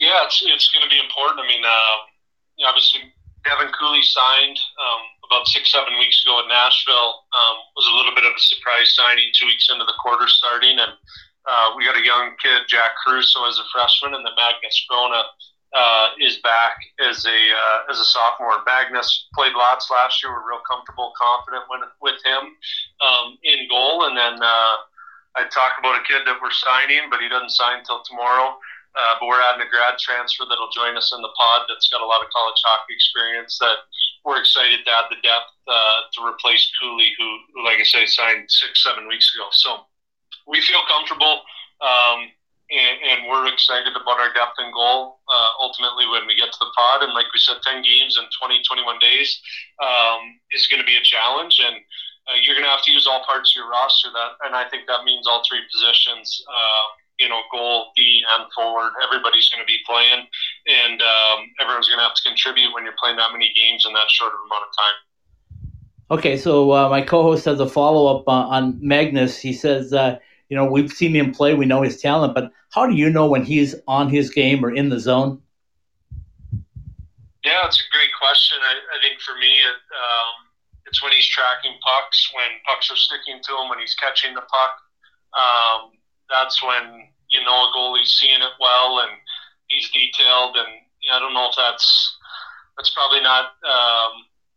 [0.01, 1.41] Yeah, it's it's going to be important.
[1.41, 1.63] I mean.
[1.63, 1.97] Uh,
[2.65, 3.13] know, obviously
[3.45, 7.29] Devin Cooley signed um, about six, seven weeks ago in Nashville.
[7.37, 10.81] Um, was a little bit of a surprise signing two weeks into the quarter starting,
[10.81, 10.93] and
[11.45, 15.29] uh, we got a young kid, Jack Caruso, as a freshman, and then Magnus Chrona
[15.77, 18.65] uh, is back as a uh, as a sophomore.
[18.65, 20.33] Magnus played lots last year.
[20.33, 22.57] We're real comfortable, confident with, with him
[23.05, 24.41] um, in goal, and then.
[24.41, 24.77] Uh,
[25.35, 28.55] I talk about a kid that we're signing, but he doesn't sign until tomorrow.
[28.95, 32.01] Uh, but we're adding a grad transfer that'll join us in the pod that's got
[32.01, 33.83] a lot of college hockey experience that
[34.23, 37.29] we're excited to add the depth uh, to replace Cooley, who,
[37.67, 39.51] like I say, signed six, seven weeks ago.
[39.51, 39.85] So
[40.47, 41.43] we feel comfortable
[41.83, 42.31] um,
[42.71, 46.61] and, and, we're excited about our depth and goal uh, ultimately when we get to
[46.61, 47.03] the pod.
[47.03, 49.37] And like we said, 10 games in 20, 21 days
[49.85, 51.61] um, is going to be a challenge.
[51.61, 51.77] And
[52.25, 54.09] uh, you're going to have to use all parts of your roster.
[54.09, 56.41] That, and I think that means all three positions.
[56.49, 56.87] Uh,
[57.19, 58.93] you know, goal, D, and forward.
[59.05, 60.27] Everybody's going to be playing,
[60.67, 63.93] and um, everyone's going to have to contribute when you're playing that many games in
[63.93, 64.97] that short of amount of time.
[66.11, 69.39] Okay, so uh, my co-host has a follow-up uh, on Magnus.
[69.39, 72.87] He says, uh, you know, we've seen him play, we know his talent, but how
[72.87, 75.41] do you know when he's on his game or in the zone?
[77.45, 78.59] Yeah, it's a great question.
[78.61, 80.49] I, I think for me, it, um,
[80.87, 84.43] it's when he's tracking pucks, when pucks are sticking to him, when he's catching the
[84.43, 84.77] puck.
[85.33, 85.93] Um,
[86.35, 89.15] that's when you know a goalie's seeing it well and
[89.69, 90.57] he's detailed.
[90.59, 90.69] And
[91.03, 91.87] you know, I don't know if that's
[92.77, 94.13] that's probably not um,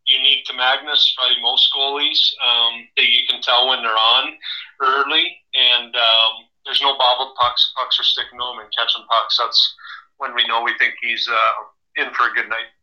[0.06, 1.14] unique to Magnus.
[1.16, 4.34] Probably most goalies um, that you can tell when they're on
[4.82, 6.34] early, and um,
[6.66, 7.74] there's no bobbled pucks.
[7.78, 9.38] Pucks are sticking to him and catching pucks.
[9.38, 9.76] That's
[10.18, 12.74] when we know we think he's uh, in for a good night.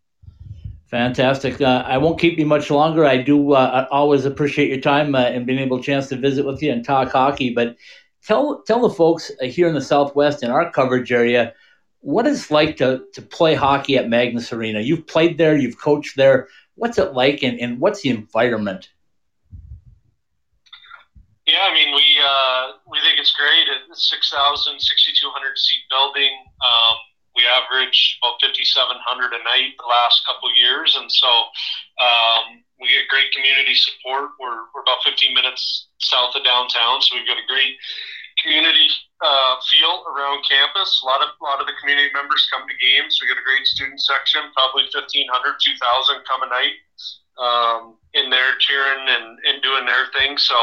[0.94, 1.60] Fantastic.
[1.60, 3.04] Uh, I won't keep you much longer.
[3.04, 6.46] I do uh, always appreciate your time uh, and being able to chance to visit
[6.46, 7.52] with you and talk hockey.
[7.52, 7.76] But
[8.24, 11.54] tell tell the folks uh, here in the Southwest in our coverage area
[12.00, 14.80] what it's like to to play hockey at Magness Arena.
[14.80, 16.48] You've played there, you've coached there.
[16.74, 18.90] What's it like, and, and what's the environment?
[21.46, 23.68] Yeah, I mean, we uh, we think it's great.
[23.88, 26.32] It's 6,000, 6,200 seat building.
[26.64, 26.96] Um,
[27.36, 31.28] we average about 5,700 a night the last couple years, and so
[32.00, 34.34] um, we get great community support.
[34.38, 37.78] We're, we're about 15 minutes south of downtown, so we've got a great
[38.42, 38.90] community
[39.22, 41.00] uh, feel around campus.
[41.02, 43.18] A lot of a lot of the community members come to games.
[43.22, 46.76] We got a great student section, probably 1,500, 2,000 come a night
[47.38, 47.82] um,
[48.14, 50.38] in there cheering and, and doing their thing.
[50.38, 50.54] So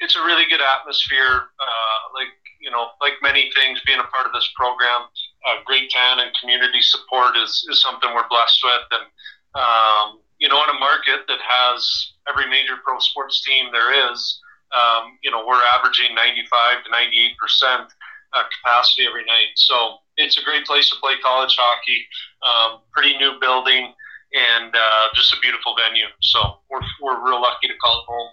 [0.00, 1.48] it's a really good atmosphere.
[1.56, 5.08] Uh, like you know, like many things, being a part of this program,
[5.46, 8.86] uh, great fan and community support is, is something we're blessed with.
[8.90, 9.06] And
[9.54, 14.40] um, you know, in a market that has every major pro sports team there is,
[14.74, 17.92] um, you know, we're averaging 95 to 98 percent
[18.32, 19.54] uh, capacity every night.
[19.56, 22.06] So it's a great place to play college hockey.
[22.42, 23.92] Um, pretty new building
[24.32, 26.06] and uh, just a beautiful venue.
[26.20, 28.30] So we're, we're real lucky to call it home.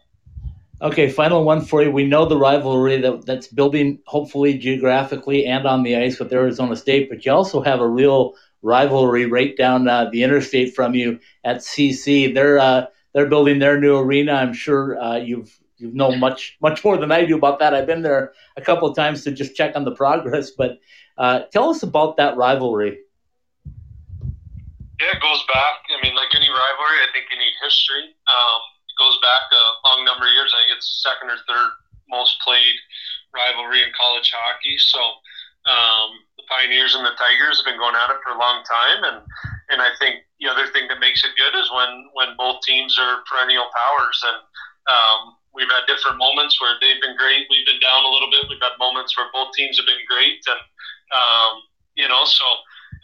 [0.82, 1.92] Okay, final one for you.
[1.92, 6.76] We know the rivalry that, that's building, hopefully geographically and on the ice with Arizona
[6.76, 8.34] State, but you also have a real
[8.64, 12.34] rivalry right down uh, the interstate from you at CC.
[12.34, 14.34] They're uh, they're building their new arena.
[14.34, 17.74] I'm sure uh, you've you know much much more than I do about that.
[17.74, 20.52] I've been there a couple of times to just check on the progress.
[20.52, 20.80] But
[21.18, 23.00] uh, tell us about that rivalry.
[25.00, 25.84] Yeah, it goes back.
[25.92, 28.16] I mean, like any rivalry, I think you need history.
[28.26, 30.54] Um, it goes back a long number of years.
[30.56, 31.70] I think it's second or third
[32.10, 32.78] most played
[33.34, 34.78] rivalry in college hockey.
[34.78, 35.02] So
[35.66, 36.10] um,
[36.54, 39.18] Pioneers and the Tigers have been going at it for a long time, and
[39.74, 42.98] and I think the other thing that makes it good is when when both teams
[43.02, 44.40] are perennial powers, and
[44.86, 48.46] um, we've had different moments where they've been great, we've been down a little bit.
[48.46, 50.62] We've had moments where both teams have been great, and
[51.10, 51.52] um,
[51.98, 52.46] you know so.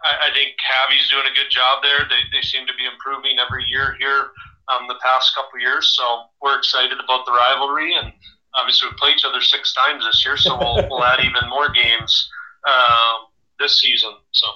[0.06, 2.08] I, I think Havy's doing a good job there.
[2.08, 4.32] They, they seem to be improving every year here
[4.70, 5.92] um, the past couple years.
[5.98, 8.14] So we're excited about the rivalry, and
[8.54, 11.68] obviously we play each other six times this year, so we'll, we'll add even more
[11.74, 12.30] games
[12.68, 13.29] um,
[13.60, 14.12] this season.
[14.32, 14.48] So.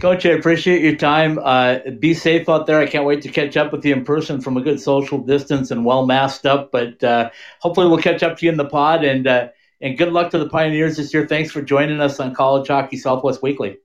[0.00, 1.40] Coach, I appreciate your time.
[1.42, 2.78] Uh, be safe out there.
[2.78, 5.72] I can't wait to catch up with you in person from a good social distance
[5.72, 6.70] and well masked up.
[6.70, 9.02] But uh, hopefully, we'll catch up to you in the pod.
[9.02, 9.48] And uh,
[9.80, 11.26] and good luck to the Pioneers this year.
[11.26, 13.78] Thanks for joining us on College Hockey Southwest Weekly.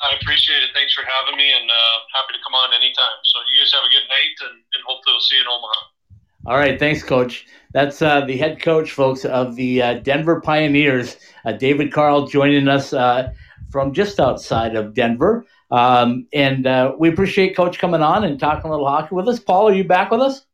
[0.00, 0.70] I appreciate it.
[0.74, 3.18] Thanks for having me, and uh, happy to come on anytime.
[3.24, 5.80] So you guys have a good night, and, and hopefully we'll see you in Omaha.
[6.46, 7.46] All right, thanks, Coach.
[7.72, 12.66] That's uh, the head coach, folks, of the uh, Denver Pioneers, uh, David Carle, joining
[12.68, 13.32] us uh,
[13.70, 15.44] from just outside of Denver.
[15.70, 19.38] Um, and uh, we appreciate Coach coming on and talking a little hockey with us.
[19.38, 20.46] Paul, are you back with us?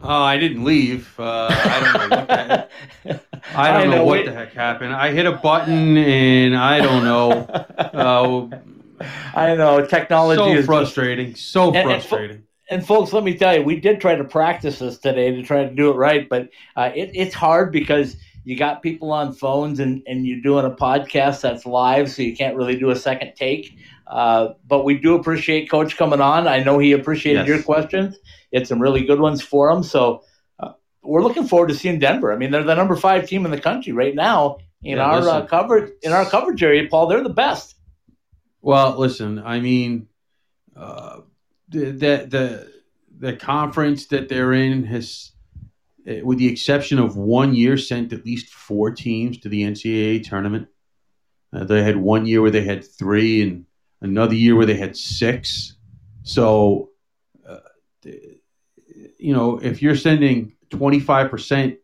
[0.00, 1.12] Oh, I didn't leave.
[1.18, 2.70] Uh, I don't know what the heck.
[3.56, 4.94] I don't I know, know, what the heck happened.
[4.94, 7.46] I hit a button and I don't know.
[7.78, 8.48] Uh,
[9.34, 11.32] I know technology so is frustrating.
[11.32, 12.30] Just, so frustrating.
[12.30, 12.47] And, and,
[12.86, 15.74] folks, let me tell you, we did try to practice this today to try to
[15.74, 20.02] do it right, but uh, it, it's hard because you got people on phones and,
[20.06, 23.76] and you're doing a podcast that's live, so you can't really do a second take.
[24.06, 26.48] Uh, but we do appreciate Coach coming on.
[26.48, 27.48] I know he appreciated yes.
[27.48, 28.16] your questions
[28.52, 29.82] had some really good ones for him.
[29.82, 30.22] So
[30.58, 32.32] uh, we're looking forward to seeing Denver.
[32.32, 35.28] I mean, they're the number five team in the country right now in yeah, our
[35.28, 36.88] uh, coverage in our coverage area.
[36.88, 37.74] Paul, they're the best.
[38.60, 40.08] Well, listen, I mean,
[40.76, 41.20] uh,
[41.68, 42.72] the, the
[43.18, 45.32] the conference that they're in has,
[46.06, 50.24] eh, with the exception of one year, sent at least four teams to the NCAA
[50.24, 50.68] tournament.
[51.52, 53.66] Uh, they had one year where they had three, and
[54.00, 55.74] another year where they had six.
[56.22, 56.90] So,
[57.48, 57.58] uh,
[58.04, 61.78] you know, if you're sending 25%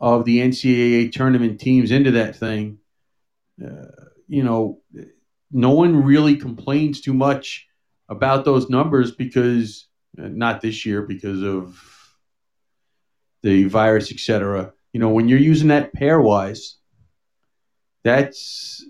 [0.00, 2.78] of the NCAA tournament teams into that thing,
[3.64, 3.86] uh,
[4.26, 4.80] you know,
[5.52, 7.68] no one really complains too much
[8.12, 9.88] about those numbers because
[10.18, 11.82] uh, not this year because of
[13.42, 14.72] the virus, etc.
[14.92, 16.74] You know, when you're using that pairwise,
[18.04, 18.84] that's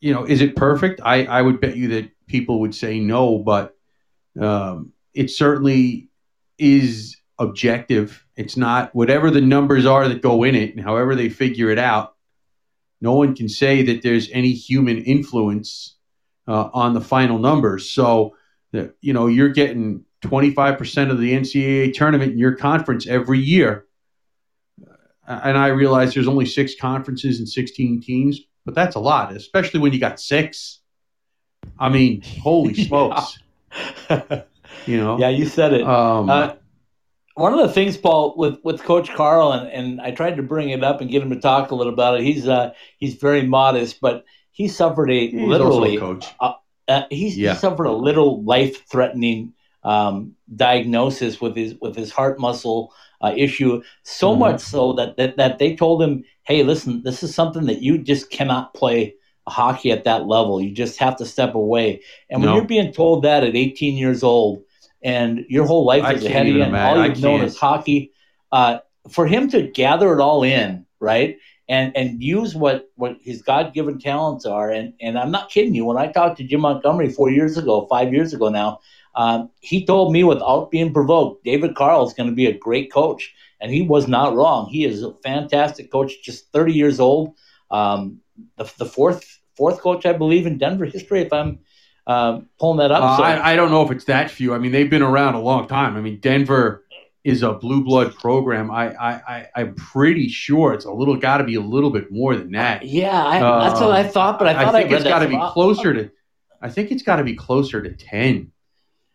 [0.00, 1.00] you know, is it perfect?
[1.04, 3.76] I I would bet you that people would say no, but
[4.40, 6.08] um, it certainly
[6.58, 8.24] is objective.
[8.36, 11.78] It's not whatever the numbers are that go in it and however they figure it
[11.78, 12.14] out.
[13.00, 15.97] No one can say that there's any human influence
[16.48, 17.90] uh, on the final numbers.
[17.90, 18.34] So,
[18.72, 23.84] you know, you're getting 25% of the NCAA tournament in your conference every year.
[24.82, 29.36] Uh, and I realize there's only six conferences and 16 teams, but that's a lot,
[29.36, 30.80] especially when you got six.
[31.78, 33.38] I mean, holy smokes.
[34.86, 35.18] You know.
[35.18, 35.82] Yeah, you said it.
[35.82, 36.54] Um, uh,
[37.34, 40.70] one of the things, Paul, with, with Coach Carle, and, and I tried to bring
[40.70, 42.24] it up and get him to talk a little about it.
[42.24, 44.24] He's uh, he's very modest, but
[44.58, 46.26] he suffered a He's literally a coach.
[46.40, 47.52] uh, he's, Yeah.
[47.52, 49.52] he suffered a little life threatening
[49.84, 52.92] um, diagnosis with his with his heart muscle
[53.22, 53.80] uh, issue.
[54.02, 54.38] So Mhm.
[54.40, 57.98] much so that, that that they told him, "Hey, listen, this is something that you
[57.98, 59.14] just cannot play
[59.46, 60.60] hockey at that level.
[60.60, 62.56] You just have to step away." And when No.
[62.56, 64.62] you're being told that at 18 years old,
[65.02, 68.10] and your whole life I is ahead of you, and all you've known is hockey,
[68.50, 68.78] uh,
[69.08, 71.36] for him to gather it all in, right?
[71.68, 74.70] And and use what what his God given talents are.
[74.70, 75.84] And and I'm not kidding you.
[75.84, 78.80] When I talked to Jim Montgomery four years ago, five years ago now,
[79.14, 82.92] um, he told me without being provoked, David Carle is going to be a great
[82.92, 84.68] coach, and he was not wrong.
[84.70, 87.34] He is a fantastic coach, just 30 years old.
[87.70, 88.20] Um,
[88.56, 91.58] the, the fourth fourth coach, I believe, in Denver history, if I'm
[92.06, 93.02] um, pulling that up.
[93.02, 94.54] Uh, so, I, I don't know if it's that few.
[94.54, 95.96] I mean, they've been around a long time.
[95.96, 96.84] I mean, Denver
[97.28, 98.70] is a blue blood program.
[98.70, 102.10] I, I, I I'm pretty sure it's a little got to be a little bit
[102.10, 102.84] more than that.
[102.84, 105.18] yeah, I, that's what I thought, but I I, thought I, think read it's got
[105.20, 106.10] to be closer to.
[106.60, 108.52] I think it's got to be closer to ten.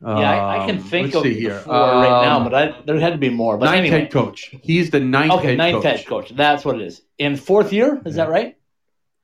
[0.05, 1.59] Yeah, I, I can Um, think of here.
[1.59, 3.57] four right now, Um, but I, there had to be more.
[3.57, 4.53] But ninth anyway, head coach.
[4.61, 5.83] He's the ninth okay, head ninth coach.
[5.85, 6.29] head coach.
[6.35, 7.01] That's what it is.
[7.17, 8.57] In fourth year, is that right?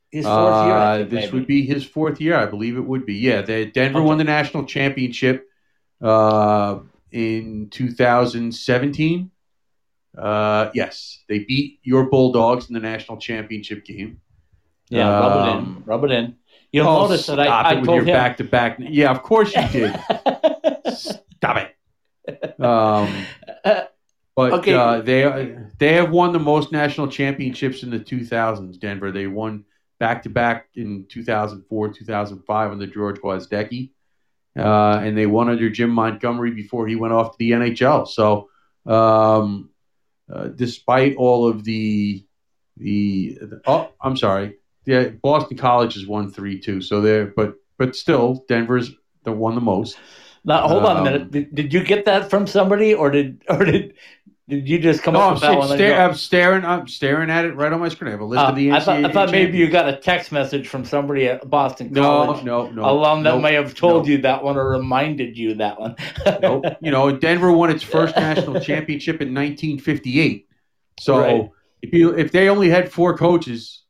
[0.10, 0.74] His fourth year.
[0.74, 1.34] I Uh, think, this maybe.
[1.38, 3.16] would be his fourth year, I believe it would be.
[3.16, 4.08] Yeah, the, Denver Okay.
[4.08, 5.48] won the national championship
[6.02, 6.80] uh,
[7.12, 9.32] in 2017.
[10.18, 14.22] Uh, yes, they beat your Bulldogs in the national championship game.
[14.89, 15.57] Yeah, rub it in.
[15.57, 16.36] Um, Rub it in.
[16.72, 18.14] You'll oh, notice that I, it I told your him.
[18.14, 18.78] back to back.
[18.80, 19.95] Yeah, of course you did.
[20.95, 21.76] stop it.
[22.60, 23.26] Um,
[24.36, 24.74] but Okay.
[24.74, 28.80] uh, they they have won the most national championships in the 2000s.
[28.80, 29.66] Denver they won
[29.99, 33.91] back to back in 2004, 2005 under George Gwozdecky,
[34.58, 38.08] uh, and they won under Jim Montgomery before he went off to the NHL.
[38.08, 38.50] So,
[38.86, 39.70] um,
[40.34, 42.26] uh, despite all of the
[42.78, 43.38] the
[43.68, 46.82] oh, I'm sorry, yeah, Boston College has won three too.
[46.82, 48.91] So they're but but still Denver's
[49.24, 49.97] the one the most.
[50.45, 51.32] now, hold on a Um, minute.
[51.32, 53.93] Did, did you get that from somebody, or did or did
[54.50, 55.72] did you just come No, up I'm, with that one?
[55.72, 56.10] on sta- your own?
[56.10, 56.66] I'm staring.
[56.66, 58.08] I'm staring at it right on my screen.
[58.10, 58.76] I have a list Uh, of the NCAA.
[58.76, 62.02] I thought, I thought maybe you got a text message from somebody at Boston No,
[62.02, 62.82] College no, no.
[62.84, 64.12] alum that nope, may have told no.
[64.12, 65.95] you that one or reminded you that one.
[66.41, 66.66] nope.
[66.82, 70.47] You know, Denver won its first national championship in 1958.
[71.00, 71.50] So Right.
[71.82, 73.84] if you if they only had four coaches,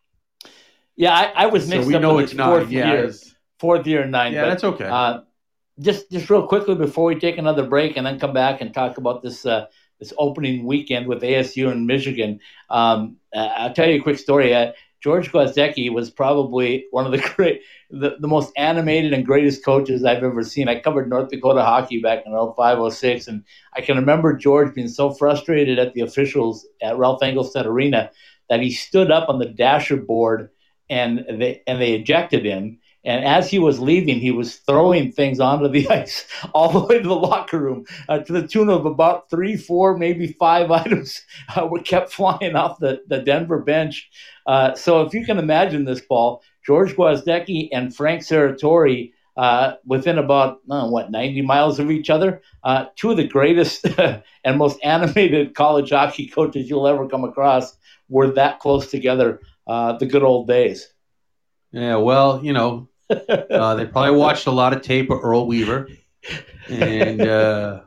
[0.95, 3.12] Yeah, I, I was so mixed we up know it's fourth Yeah, year,
[3.60, 4.34] fourth year and nine.
[4.34, 4.86] yeah, but, that's okay.
[4.86, 5.22] Uh,
[5.80, 8.97] just just real quickly before we take another break and then come back and talk
[8.97, 9.68] about this uh,
[10.00, 12.39] this opening weekend with ASU in Michigan.
[12.70, 14.54] Um, uh, I'll tell you a quick story.
[14.54, 14.72] Uh,
[15.02, 20.04] George Gwozdecky was probably one of the great, the, the most animated and greatest coaches
[20.04, 20.68] I've ever seen.
[20.68, 23.43] I covered North Dakota hockey back in 05, 06, and
[23.74, 28.12] I can remember George being so frustrated at the officials at Ralph Engelstad Arena
[28.50, 30.50] that he stood up on the dasher board
[30.89, 32.80] and they and they ejected him.
[33.10, 37.01] And as he was leaving, he was throwing things onto the ice all the way
[37.01, 41.20] to the locker room uh, to the tune of about three, four, maybe five items
[41.57, 44.07] uh, were kept flying off the, the Denver bench.
[44.45, 50.20] Uh, so if you can imagine this, Paul, George Gwozdecky and Frank Serratore uh, within
[50.20, 53.88] about, uh, what, 90 miles of each other, uh, two of the greatest
[54.43, 57.76] and most animated college hockey coaches you'll ever come across
[58.07, 60.93] were that close together the good old days.
[61.72, 62.88] yeah, well, you know,
[63.30, 65.89] uh, they probably watched a lot of tape of Earl Weaver,
[66.68, 67.82] and uh,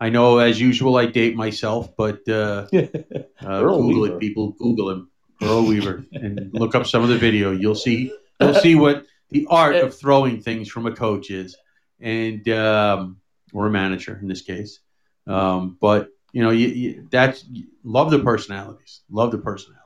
[0.00, 4.16] I know as usual I date myself, but uh, uh, Google Weaver.
[4.16, 4.52] it, people.
[4.52, 5.10] Google him,
[5.42, 7.52] Earl Weaver, and look up some of the video.
[7.52, 8.12] You'll see.
[8.40, 11.56] You'll see what the art of throwing things from a coach is,
[12.00, 13.18] and um,
[13.52, 14.80] or a manager in this case.
[15.26, 17.44] Um, but you know, you, you, that's
[17.84, 19.02] love the personalities.
[19.10, 19.79] Love the personalities.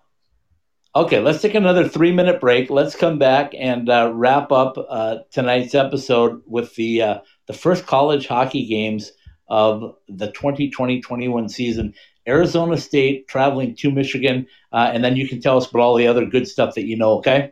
[0.97, 2.70] Okay, let's take another three minute break.
[2.70, 7.84] Let's come back and uh, wrap up uh, tonight's episode with the uh, the first
[7.84, 9.11] college hockey games
[9.49, 11.95] of the 2020-21 season.
[12.28, 16.07] Arizona State traveling to Michigan, uh, and then you can tell us about all the
[16.07, 17.14] other good stuff that you know.
[17.14, 17.51] Okay,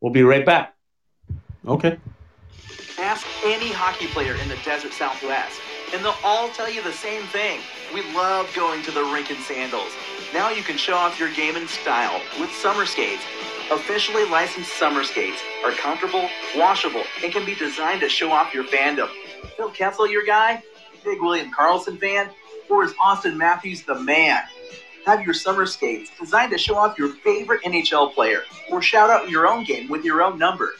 [0.00, 0.74] we'll be right back.
[1.64, 1.96] Okay.
[2.98, 5.60] Ask any hockey player in the desert Southwest,
[5.94, 7.60] and they'll all tell you the same thing.
[7.94, 9.92] We love going to the rink in sandals.
[10.32, 13.22] Now you can show off your game in style with summer skates.
[13.70, 18.64] Officially licensed summer skates are comfortable, washable, and can be designed to show off your
[18.64, 19.08] fandom.
[19.56, 20.62] Phil Kessel, your guy?
[21.04, 22.30] Big William Karlsson fan?
[22.68, 24.42] Or is Auston Matthews the man?
[25.04, 29.30] Have your summer skates designed to show off your favorite NHL player, or shout out
[29.30, 30.72] your own game with your own number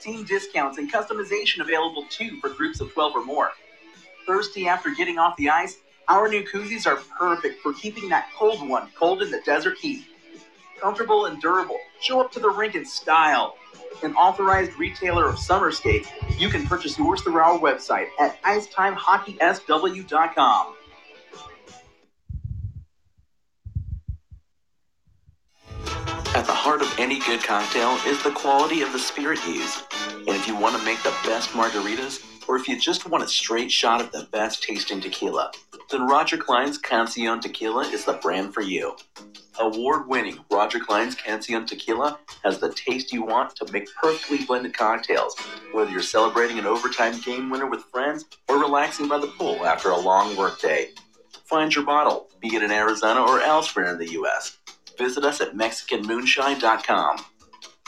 [0.00, 3.50] team discounts and customization available too for groups of 12 or more.
[4.26, 5.78] Thirsty after getting off the ice?
[6.08, 10.06] Our new koozies are perfect for keeping that cold one cold in the desert heat.
[10.80, 13.56] Comfortable and durable, show up to the rink in style.
[14.02, 20.74] an authorized retailer of summer skates, you can purchase yours through our website at icetimehockeysw.com.
[26.34, 29.82] At the heart of any good cocktail is the quality of the spirit used.
[30.00, 33.28] And if you want to make the best margaritas, or if you just want a
[33.28, 35.50] straight shot of the best tasting tequila,
[35.90, 38.96] then Roger Clyne's Cancion Tequila is the brand for you.
[39.58, 44.74] Award winning Roger Clyne's Cancion Tequila has the taste you want to make perfectly blended
[44.74, 45.36] cocktails,
[45.72, 49.90] whether you're celebrating an overtime game winner with friends or relaxing by the pool after
[49.90, 50.90] a long workday.
[51.44, 54.58] Find your bottle, be it in Arizona or elsewhere in the U.S.
[54.98, 57.24] Visit us at MexicanMoonshine.com.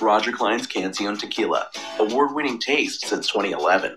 [0.01, 3.96] Roger Clyne's Cancion Tequila, award winning taste since 2011.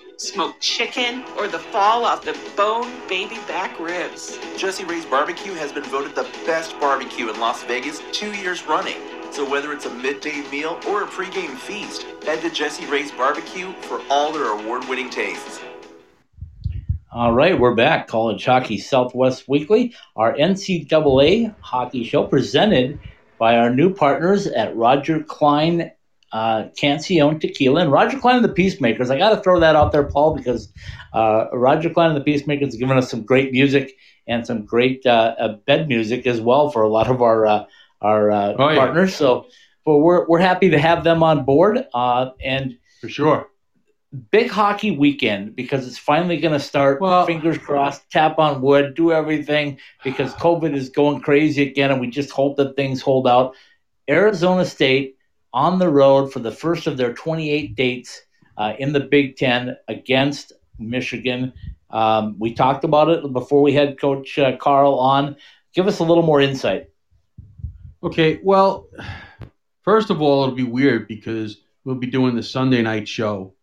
[0.21, 4.37] smoked chicken, or the fall off the bone baby back ribs.
[4.55, 8.97] Jessie Rae's Barbecue has been voted the best barbecue in Las Vegas two years running.
[9.31, 13.73] So whether it's a midday meal or a pregame feast, head to Jessie Rae's Barbecue
[13.81, 15.59] for all their award-winning tastes.
[17.11, 18.07] All right, we're back.
[18.07, 22.99] College Hockey Southwest Weekly, our NCAA hockey show presented
[23.39, 25.91] by our new partners at Roger Clyne
[26.31, 29.09] uh, Cancion Tequila and Roger Clyne and the Peacemakers.
[29.09, 30.71] I got to throw that out there, Paul, because
[31.13, 35.05] uh, Roger Clyne and the Peacemakers has given us some great music and some great
[35.05, 37.65] uh, uh bed music as well for a lot of our uh,
[38.01, 38.75] our uh, oh, yeah.
[38.75, 39.15] partners.
[39.15, 39.47] So,
[39.85, 43.47] but we're we're happy to have them on board, and for sure
[44.29, 46.99] big hockey weekend because it's finally going to start.
[46.99, 52.01] Well, fingers crossed, tap on wood, do everything because COVID is going crazy again, and
[52.01, 53.55] we just hope that things hold out.
[54.09, 55.15] Arizona State
[55.53, 58.21] on the road for the first of their 28 dates
[58.57, 61.53] uh, in the Big Ten against Michigan.
[61.89, 65.35] Um, we talked about it before we had Coach uh, Carle on.
[65.73, 66.89] Give us a little more insight.
[68.03, 68.87] Okay, well,
[69.83, 73.53] first of all, it'll be weird because we'll be doing the Sunday night show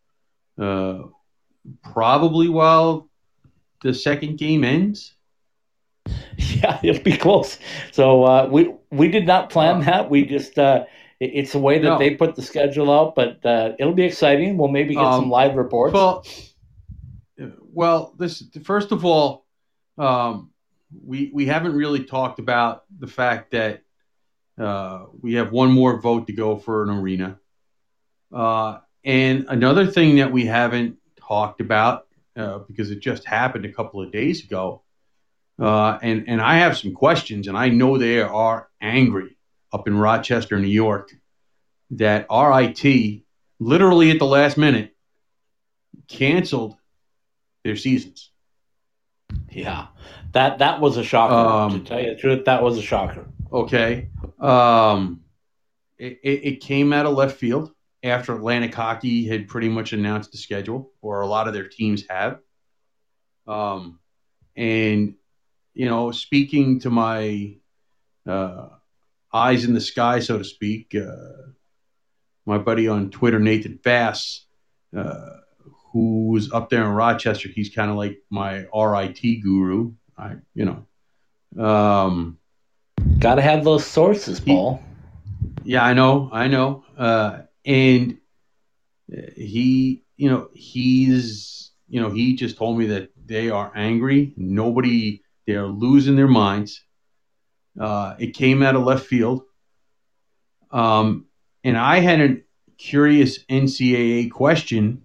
[0.58, 1.02] uh,
[1.82, 3.08] probably while
[3.82, 5.14] the second game ends.
[6.36, 7.58] Yeah, it'll be close.
[7.92, 10.08] So uh, we we did not plan that.
[10.08, 10.86] We just uh,
[11.20, 11.98] it's the way that no.
[11.98, 14.56] they put the schedule out, but uh, it'll be exciting.
[14.56, 15.94] We'll maybe get um, some live reports.
[15.94, 16.24] Well,
[17.72, 19.46] well, this first of all,
[19.96, 20.50] um,
[21.04, 23.82] we we haven't really talked about the fact that
[24.58, 27.38] uh, we have one more vote to go for an arena.
[28.32, 32.06] Uh, and another thing that we haven't talked about
[32.36, 34.82] uh, because it just happened a couple of days ago,
[35.58, 39.37] uh, and and I have some questions, and I know they are angry
[39.72, 41.10] up in Rochester, New York,
[41.90, 43.22] that RIT
[43.60, 44.94] literally at the last minute
[46.06, 46.76] canceled
[47.64, 48.30] their seasons.
[49.50, 49.88] Yeah,
[50.32, 51.34] that that was a shocker.
[51.34, 53.26] Um, to tell you the truth, that was a shocker.
[53.52, 54.08] Okay,
[54.38, 55.22] um,
[55.98, 60.32] it, it, it came out of left field after Atlantic Hockey had pretty much announced
[60.32, 62.40] the schedule, or a lot of their teams have.
[63.46, 63.98] Um,
[64.56, 65.14] and
[65.74, 67.56] you know, speaking to my
[68.26, 68.68] uh,
[69.32, 71.50] eyes in the sky, so to speak, uh,
[72.46, 74.46] my buddy on Twitter, Nathan Bass,
[74.96, 75.36] uh,
[75.92, 79.92] who's up there in Rochester, he's kind of like my RIT guru.
[80.16, 82.38] I, you know, um,
[83.18, 84.82] got to have those sources, Paul.
[85.62, 86.84] He, yeah, I know, I know.
[86.96, 88.18] Uh, and
[89.36, 94.32] he, you know, he's, you know, he just told me that they are angry.
[94.36, 96.82] Nobody, they're losing their minds.
[97.78, 99.42] Uh, it came out of left field.
[100.70, 101.26] Um,
[101.64, 102.36] and I had a
[102.76, 105.02] curious NCAA question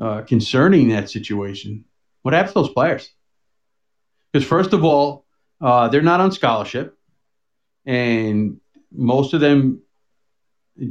[0.00, 1.84] uh, concerning that situation.
[2.22, 3.08] What happens to those players?
[4.32, 5.24] Because, first of all,
[5.60, 6.98] uh, they're not on scholarship,
[7.84, 8.60] and
[8.92, 9.82] most of them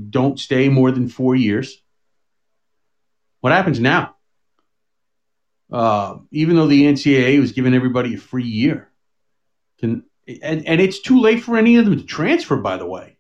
[0.10, 1.82] don't stay more than four years.
[3.42, 4.16] What happens now?
[5.72, 8.90] Uh, even though the NCAA was giving everybody a free year,
[9.80, 12.58] can and, and it's too late for any of them to transfer.
[12.58, 13.18] By the way,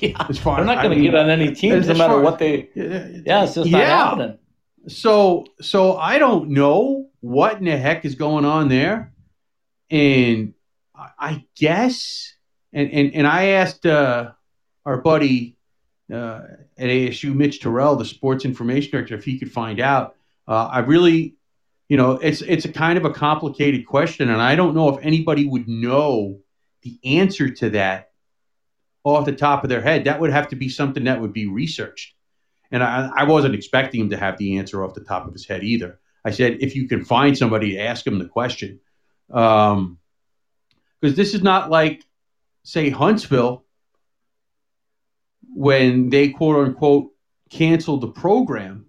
[0.00, 2.38] yeah, as far, they're not going to get on any teams no matter far, what
[2.38, 2.68] they.
[2.74, 3.78] Yeah, it's just yeah.
[3.78, 4.38] not happening.
[4.88, 9.12] So so I don't know what in the heck is going on there,
[9.90, 10.54] and
[11.18, 12.34] I guess
[12.72, 14.32] and and and I asked uh,
[14.84, 15.56] our buddy
[16.12, 16.40] uh,
[16.78, 20.16] at ASU, Mitch Terrell, the sports information director, if he could find out.
[20.48, 21.36] Uh, I really,
[21.90, 25.04] you know, it's it's a kind of a complicated question, and I don't know if
[25.04, 26.38] anybody would know
[26.82, 28.12] the answer to that
[29.02, 30.04] off the top of their head.
[30.04, 32.14] That would have to be something that would be researched,
[32.70, 35.48] and I, I wasn't expecting him to have the answer off the top of his
[35.48, 35.98] head either.
[36.24, 38.78] I said, if you can find somebody to ask him the question,
[39.26, 39.98] because um,
[41.02, 42.04] this is not like,
[42.62, 43.64] say, Huntsville
[45.52, 47.10] when they quote unquote
[47.50, 48.86] canceled the program,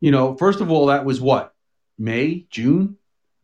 [0.00, 1.54] you know, first of all, that was what?
[1.98, 2.96] May, June?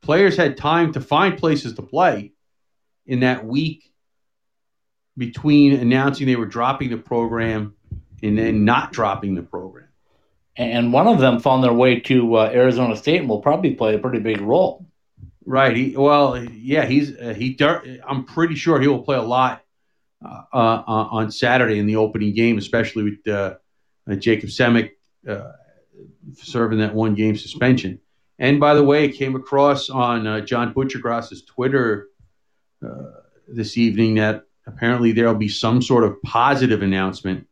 [0.02, 2.32] Players had time to find places to play
[3.06, 3.92] in that week
[5.16, 7.74] between announcing they were dropping the program
[8.22, 9.88] and then not dropping the program.
[10.56, 13.94] And one of them found their way to uh, Arizona State and will probably play
[13.94, 14.86] a pretty big role.
[15.44, 15.76] Right.
[15.76, 17.56] He, well, yeah, he's uh, he.
[18.06, 19.62] I'm pretty sure he will play a lot
[20.24, 23.54] uh, uh, on Saturday in the opening game, especially with uh,
[24.18, 24.92] Jacob Semik
[26.34, 28.00] serving that one game suspension.
[28.38, 32.08] And by the way, it came across on John Butchergrass's Twitter
[33.48, 37.46] this evening that apparently there'll be some sort of positive announcement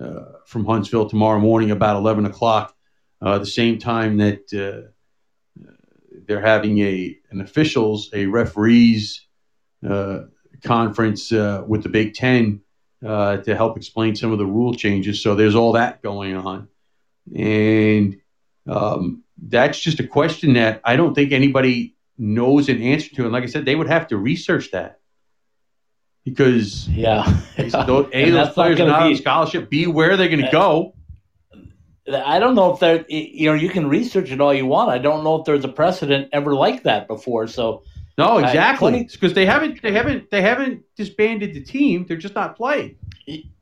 [0.00, 2.74] uh, from Huntsville tomorrow morning about 11 o'clock,
[3.20, 4.88] uh, the same time that uh,
[6.26, 9.26] they're having a an officials, a referees
[10.62, 12.60] conference uh, with the Big Ten
[13.04, 15.22] uh, to help explain some of the rule changes.
[15.22, 16.68] So there's all that going on,
[17.34, 18.20] and
[18.68, 23.24] um, that's just a question that I don't think anybody knows an answer to.
[23.24, 25.00] And like I said, they would have to research that
[26.24, 27.24] because yeah,
[27.56, 29.70] those, a those players are not be, on scholarship.
[29.70, 30.94] B where they're going to go.
[32.12, 34.90] I don't know if there, you know, you can research it all you want.
[34.90, 37.46] I don't know if there's a precedent ever like that before.
[37.46, 37.84] So
[38.18, 39.08] no, exactly.
[39.10, 42.04] Because they haven't they haven't they haven't disbanded the team.
[42.06, 42.96] They're just not playing.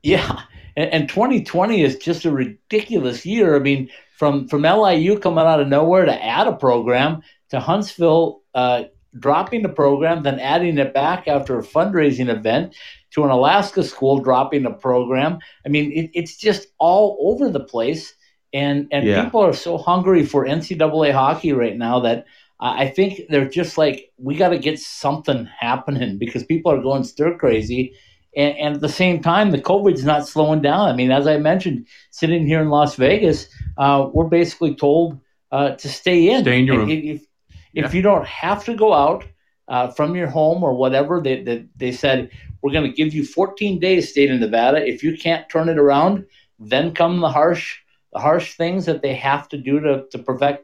[0.01, 0.41] Yeah,
[0.75, 3.55] and, and 2020 is just a ridiculous year.
[3.55, 8.41] I mean, from from LIU coming out of nowhere to add a program to Huntsville
[8.53, 8.83] uh,
[9.17, 12.75] dropping the program, then adding it back after a fundraising event
[13.11, 15.39] to an Alaska school dropping the program.
[15.65, 18.13] I mean, it, it's just all over the place,
[18.53, 19.23] and and yeah.
[19.23, 22.25] people are so hungry for NCAA hockey right now that
[22.61, 27.03] I think they're just like, we got to get something happening because people are going
[27.03, 27.95] stir crazy.
[28.35, 30.87] And, and, at the same time, the COVID's not slowing down.
[30.87, 35.19] I mean, as I mentioned, sitting here in Las Vegas, uh, we're basically told
[35.51, 36.43] uh, to stay in.
[36.43, 36.89] Stay in your room.
[36.89, 37.25] If,
[37.73, 37.85] yeah.
[37.85, 39.25] if you don't have to go out
[39.67, 43.25] uh, from your home or whatever, they, they, they said, we're going to give you
[43.25, 44.85] 14 days, state in Nevada.
[44.85, 46.25] If you can't turn it around,
[46.59, 47.79] then come the harsh,
[48.13, 50.59] the harsh things that they have to do to, to prevent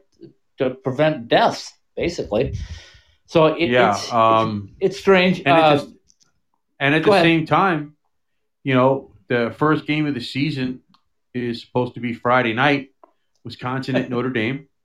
[0.58, 2.56] to prevent deaths basically.
[3.26, 5.38] So it, yeah, it's, um, it's, it's strange.
[5.40, 5.88] And, uh, just,
[6.80, 7.24] and at the ahead.
[7.24, 7.96] same time,
[8.64, 10.80] you know, the first game of the season
[11.34, 12.90] is supposed to be Friday night,
[13.44, 14.68] Wisconsin at Notre Dame.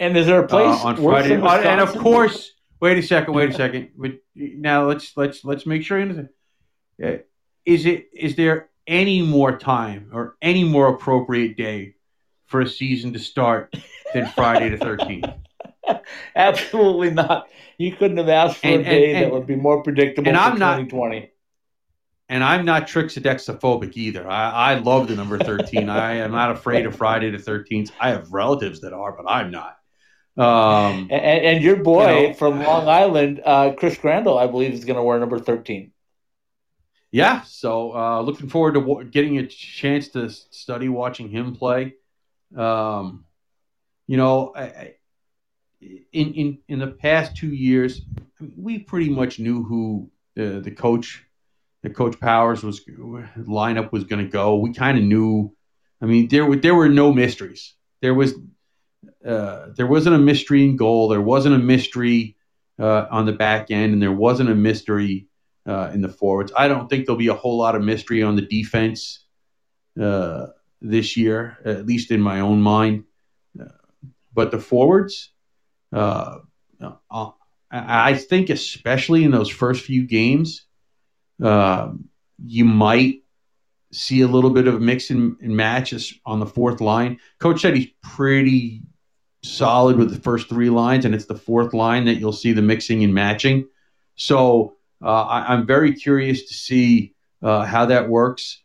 [0.00, 1.34] And is there a place uh, on Friday?
[1.34, 2.50] And of course,
[2.80, 3.90] wait a second, wait a second.
[3.96, 6.02] But now let's let's let's make sure.
[7.02, 7.18] Uh,
[7.64, 11.94] is it is there any more time or any more appropriate day
[12.46, 13.72] for a season to start
[14.12, 15.26] than Friday the thirteenth?
[16.36, 17.48] Absolutely not.
[17.78, 20.36] You couldn't have asked for and, a day and, that would be more predictable and
[20.36, 21.20] I'm 2020.
[21.20, 21.28] Not,
[22.28, 24.28] and I'm not trixidex either.
[24.28, 25.88] I, I love the number 13.
[25.88, 27.90] I am not afraid of Friday the 13th.
[28.00, 29.76] I have relatives that are, but I'm not.
[30.36, 34.72] Um, and, and, your boy you know, from Long Island, uh, Chris Crandall, I believe,
[34.72, 35.92] is going to wear number 13.
[37.12, 41.94] Yeah, so uh, looking forward to w- getting a chance to study watching him play.
[42.56, 43.26] Um,
[44.08, 44.94] you know, I,
[46.12, 48.02] in, in, in the past two years,
[48.56, 51.24] we pretty much knew who the, the coach,
[51.82, 52.84] the coach Powers was
[53.38, 54.56] lineup was going to go.
[54.56, 55.54] We kind of knew.
[56.00, 57.74] I mean, there were there were no mysteries.
[58.02, 58.34] There was
[59.26, 61.08] uh, there wasn't a mystery in goal.
[61.08, 62.36] There wasn't a mystery
[62.78, 65.28] uh, on the back end, and there wasn't a mystery
[65.66, 66.52] uh, in the forwards.
[66.56, 69.24] I don't think there'll be a whole lot of mystery on the defense
[70.00, 70.46] uh,
[70.80, 73.04] this year, at least in my own mind.
[73.58, 73.64] Uh,
[74.34, 75.30] but the forwards,
[75.94, 76.38] uh,
[77.10, 77.30] uh,
[77.70, 80.66] I think, especially in those first few games,
[81.42, 81.92] uh,
[82.44, 83.22] you might
[83.92, 87.18] see a little bit of mix and, matches on the fourth line.
[87.38, 88.82] Coach said he's pretty
[89.42, 92.62] solid with the first three lines, and it's the fourth line that you'll see the
[92.62, 93.68] mixing and matching.
[94.16, 98.62] So uh, I, am very curious to see uh, how that works.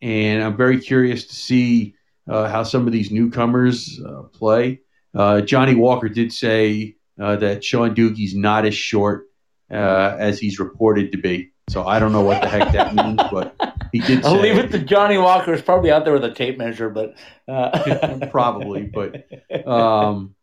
[0.00, 1.94] and I'm very curious to see
[2.28, 4.80] uh, how some of these newcomers uh, play.
[5.16, 9.26] Uh, Johnny Walker did say uh, that Sean Dhooghe's not as short
[9.70, 11.52] uh, as he's reported to be.
[11.70, 13.56] So I don't know what the heck that means, but
[13.90, 14.24] he did.
[14.24, 15.52] I'll say leave it to Johnny Walker.
[15.52, 17.16] Is probably out there with a tape measure, but
[17.48, 18.82] uh, probably.
[18.82, 20.34] But um,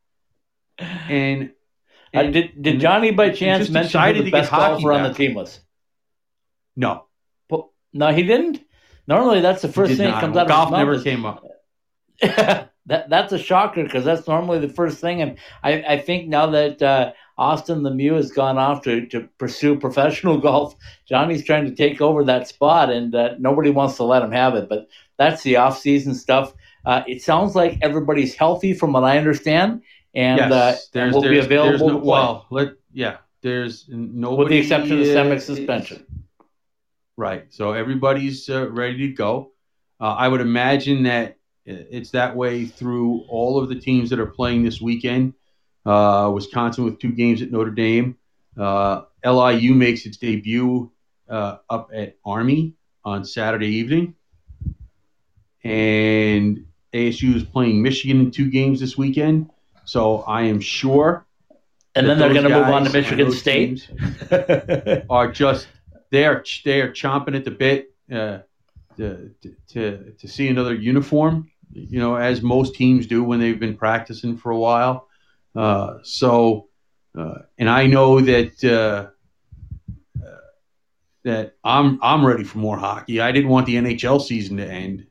[0.80, 1.52] and,
[2.14, 5.34] Uh, and did did Johnny by chance mention who the best golfer on the team
[5.34, 5.60] was?
[6.76, 7.06] no,
[7.48, 8.60] Po- No, he didn't.
[9.08, 11.44] Normally, that's the first thing that comes out golf never came up.
[12.86, 15.22] that that's a shocker because that's normally the first thing.
[15.22, 19.80] And I, I think now that uh, Austin Lemieux has gone off to, to pursue
[19.80, 20.76] professional golf,
[21.08, 24.56] Johnny's trying to take over that spot, and uh, nobody wants to let him have
[24.56, 24.68] it.
[24.68, 26.54] But that's the off season stuff.
[26.86, 31.22] Uh, it sounds like everybody's healthy, from what I understand, and yes, uh, there's, will
[31.22, 36.06] be available no, well, let yeah, there's nobody with the exception of the Semik suspension.
[37.16, 37.46] Right.
[37.54, 39.52] So everybody's uh, ready to go.
[40.00, 44.26] Uh, I would imagine that it's that way through all of the teams that are
[44.26, 45.34] playing this weekend.
[45.86, 48.18] Uh, Wisconsin with two games at Notre Dame.
[48.58, 50.92] Uh, LIU makes its debut
[51.30, 54.16] uh, up at Army on Saturday evening.
[55.64, 59.50] And ASU is playing Michigan in two games this weekend.
[59.86, 61.26] So I am sure.
[61.96, 63.90] And then they're going to move on to Michigan State.
[65.10, 65.68] are just
[66.10, 68.40] they are they are chomping at the bit uh,
[68.98, 69.32] to,
[69.70, 71.52] to to see another uniform.
[71.74, 75.08] You know, as most teams do when they've been practicing for a while.
[75.56, 76.68] Uh, so,
[77.18, 79.10] uh, and I know that uh,
[80.24, 80.38] uh,
[81.24, 83.22] that I'm I'm ready for more hockey.
[83.22, 85.08] I didn't want the NHL season to end.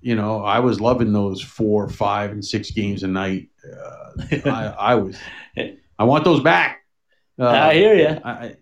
[0.00, 3.48] You know, I was loving those four, five, and six games a night.
[3.64, 5.18] Uh, I, I was.
[5.98, 6.84] I want those back.
[7.38, 8.20] Uh, I hear you.
[8.24, 8.56] I,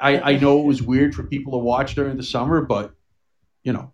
[0.00, 2.94] I I know it was weird for people to watch during the summer, but
[3.64, 3.92] you know.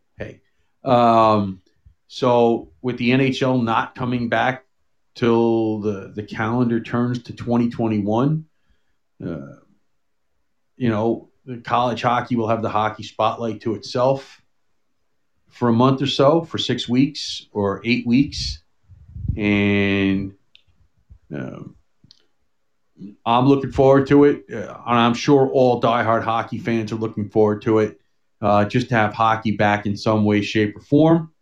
[0.85, 1.63] Um,
[2.09, 4.65] so with the NHL not coming back
[5.15, 8.45] till the the calendar turns to 2021,
[9.25, 9.39] uh,
[10.77, 11.31] you know,
[11.63, 14.41] college hockey will have the hockey spotlight to itself
[15.49, 18.63] for a month or so, for six weeks or eight weeks,
[19.37, 20.35] and.
[21.35, 21.77] Um,
[23.27, 27.29] I'm looking forward to it, uh, and I'm sure all diehard hockey fans are looking
[27.29, 28.01] forward to it.
[28.45, 31.33] Uh, just to have hockey back in some way, shape, or form.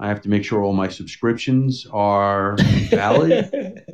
[0.00, 2.56] I have to make sure all my subscriptions are
[2.90, 3.84] valid.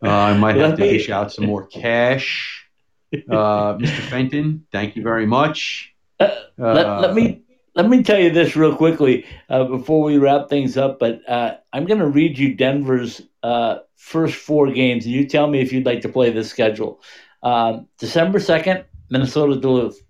[0.00, 2.68] Uh, I might have to dish out some more cash.
[3.12, 4.00] Uh, Mr.
[4.10, 5.92] Fenton, thank you very much.
[6.20, 7.42] Uh, let, let me
[7.74, 10.98] let me tell you this real quickly uh, before we wrap things up.
[10.98, 15.46] But uh, I'm going to read you Denver's uh, first four games, and you tell
[15.46, 17.00] me if you'd like to play this schedule.
[17.42, 20.00] Um, December second, Minnesota Duluth.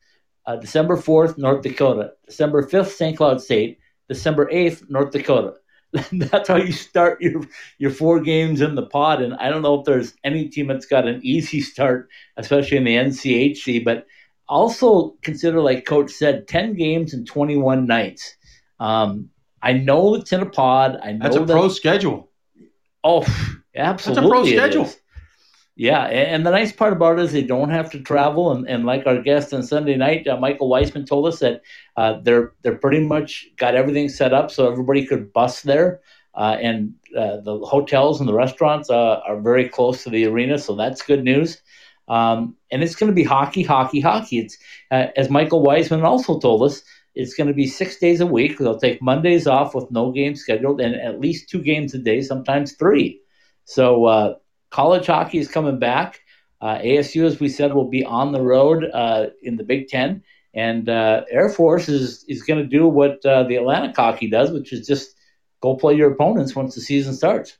[0.46, 2.12] Uh, December fourth, North Dakota.
[2.26, 3.16] December fifth, St.
[3.16, 3.78] Cloud State.
[4.08, 5.54] December eighth, North Dakota.
[6.12, 7.42] That's how you start your
[7.78, 9.22] your four games in the pod.
[9.22, 12.84] And I don't know if there's any team that's got an easy start, especially in
[12.84, 14.06] the NCHC, but
[14.48, 18.36] also consider, like Coach said, 10 games and 21 nights.
[18.78, 19.30] Um,
[19.62, 20.98] I know it's in a pod.
[21.02, 22.30] I know That's a that, pro schedule.
[23.02, 23.24] Oh,
[23.74, 24.22] absolutely.
[24.22, 24.84] That's a pro schedule.
[24.84, 25.00] is.
[25.78, 28.50] Yeah, and the nice part about it is they don't have to travel.
[28.50, 31.60] And, and like our guest on Sunday night, uh, Michael Weissman told us that
[31.98, 36.00] uh, they're they're pretty much got everything set up so everybody could bus there.
[36.34, 40.58] Uh, and uh, the hotels and the restaurants uh, are very close to the arena,
[40.58, 41.60] so that's good news.
[42.08, 44.38] Um, and it's going to be hockey, hockey, hockey.
[44.38, 44.56] It's
[44.90, 46.82] uh, as Michael Weisman also told us,
[47.14, 48.56] it's going to be six days a week.
[48.58, 52.22] They'll take Mondays off with no games scheduled, and at least two games a day,
[52.22, 53.20] sometimes three.
[53.64, 54.38] So
[54.76, 56.20] college hockey is coming back.
[56.60, 60.22] Uh, ASU, as we said, will be on the road uh, in the Big Ten,
[60.52, 64.50] and uh, Air Force is is going to do what uh, the Atlantic hockey does,
[64.50, 65.16] which is just
[65.62, 67.56] go play your opponents once the season starts.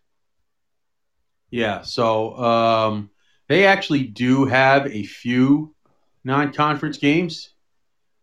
[1.51, 3.11] Yeah, so um,
[3.49, 5.75] they actually do have a few
[6.23, 7.51] non-conference games.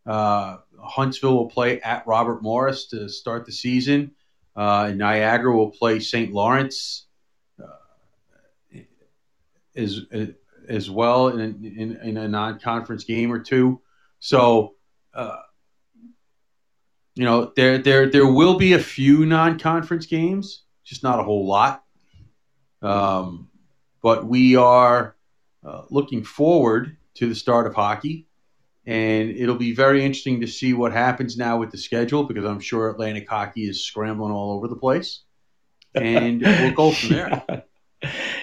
[0.05, 4.11] Uh, Huntsville will play at Robert Morris to start the season.
[4.55, 6.31] Uh, Niagara will play St.
[6.31, 7.07] Lawrence
[9.75, 10.01] as
[10.67, 13.81] as well in, in, in a non-conference game or two.
[14.19, 14.75] So,
[15.13, 15.37] uh,
[17.15, 21.45] you know, there there there will be a few non-conference games, just not a whole
[21.45, 21.83] lot.
[22.81, 23.49] Um,
[24.01, 25.15] but we are
[25.65, 28.27] uh, looking forward to the start of hockey,
[28.85, 32.59] and it'll be very interesting to see what happens now with the schedule because I'm
[32.59, 35.21] sure Atlantic hockey is scrambling all over the place,
[35.95, 37.63] and we'll go from there.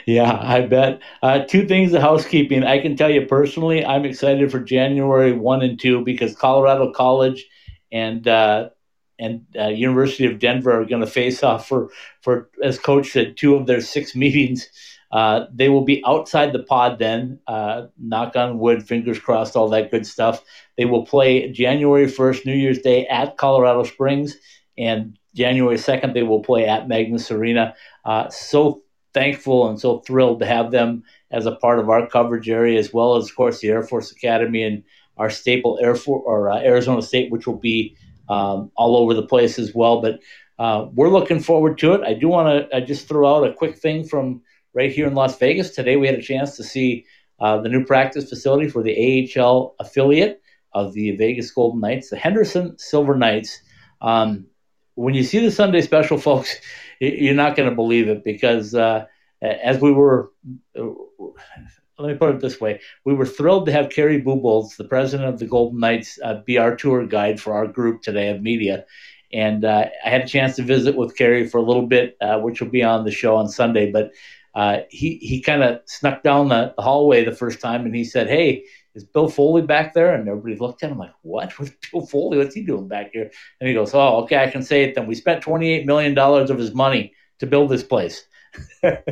[0.06, 1.00] Yeah, I bet.
[1.22, 2.64] Uh, two things of housekeeping.
[2.64, 7.46] I can tell you personally, I'm excited for January one and two because Colorado College
[7.92, 8.70] and uh,
[9.18, 11.90] and uh, University of Denver are going to face off for
[12.22, 14.68] for as coach said two of their six meetings
[15.12, 17.40] Uh, they will be outside the pod then.
[17.46, 20.42] Uh, knock on wood, fingers crossed, all that good stuff.
[20.76, 24.36] They will play January 1st, New Year's Day at Colorado Springs,
[24.78, 27.74] and January 2nd, they will play at Magness Arena.
[28.04, 28.82] Uh, so
[29.12, 32.92] thankful and so thrilled to have them as a part of our coverage area, as
[32.92, 34.82] well as, of course, the Air Force Academy and
[35.16, 37.96] our staple Air Force or uh, Arizona State, which will be
[38.28, 40.00] um, all over the place as well.
[40.00, 40.20] But
[40.58, 42.02] uh, we're looking forward to it.
[42.02, 44.42] I do want to just throw out a quick thing from
[44.74, 45.70] right here in Las Vegas.
[45.70, 47.04] Today, we had a chance to see
[47.40, 50.42] uh, the new practice facility for the AHL affiliate
[50.72, 53.60] of the Vegas Golden Knights, the Henderson Silver Knights.
[54.00, 54.46] Um,
[54.94, 56.56] when you see the Sunday special, folks,
[57.00, 59.06] you're not going to believe it because uh,
[59.42, 60.30] as we were,
[60.74, 65.28] let me put it this way, we were thrilled to have Kerry Bubolz, the president
[65.28, 68.84] of the Golden Knights, uh, be our tour guide for our group today of media.
[69.32, 72.38] And uh, I had a chance to visit with Kerry for a little bit, uh,
[72.40, 73.90] which will be on the show on Sunday.
[73.90, 74.10] But
[74.54, 78.28] uh, he he kind of snuck down the, hallway the first time, and he said,
[78.28, 78.64] "Hey,
[78.94, 81.52] is Bill Foley back there?" And everybody looked at him like, "What?
[81.58, 82.38] What's Bill Foley?
[82.38, 83.30] What's he doing back here?"
[83.60, 85.06] And he goes, "Oh, okay, I can say it then.
[85.06, 88.24] We spent twenty eight million dollars of his money to build this place."
[88.82, 89.02] and,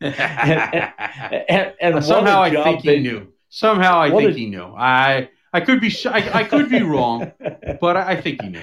[0.00, 3.32] and, and somehow I think he knew.
[3.50, 4.64] Somehow I think a, he knew.
[4.64, 7.32] I I could be I, I could be wrong,
[7.80, 8.62] but I think he knew.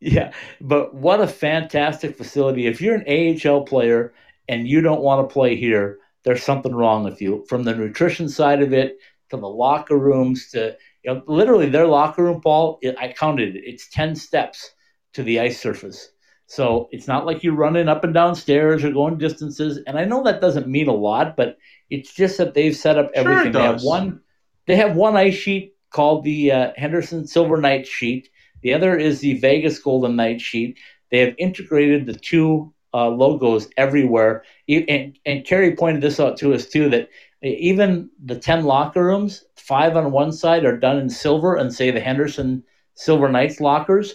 [0.00, 2.66] Yeah, but what a fantastic facility!
[2.66, 4.12] If you're an AHL player
[4.48, 7.44] and you don't want to play here, there's something wrong with you.
[7.48, 8.98] From the nutrition side of it
[9.30, 12.78] to the locker rooms to you know, literally their locker room, Paul.
[12.82, 13.62] It, I counted it.
[13.64, 14.70] It's ten steps
[15.14, 16.10] to the ice surface.
[16.46, 19.80] So it's not like you're running up and down stairs or going distances.
[19.86, 21.58] And I know that doesn't mean a lot, but
[21.90, 23.52] it's just that they've set up everything.
[23.52, 24.20] Sure they have one.
[24.66, 28.28] They have one ice sheet called the uh, Henderson Silver Knight sheet.
[28.62, 30.78] The other is the Vegas Golden Knight sheet.
[31.10, 34.44] They have integrated the two uh, logos everywhere.
[34.68, 37.08] And, and Kerry pointed this out to us too that
[37.42, 41.90] even the 10 locker rooms, five on one side are done in silver and say
[41.90, 42.64] the Henderson
[42.94, 44.14] Silver Knights lockers.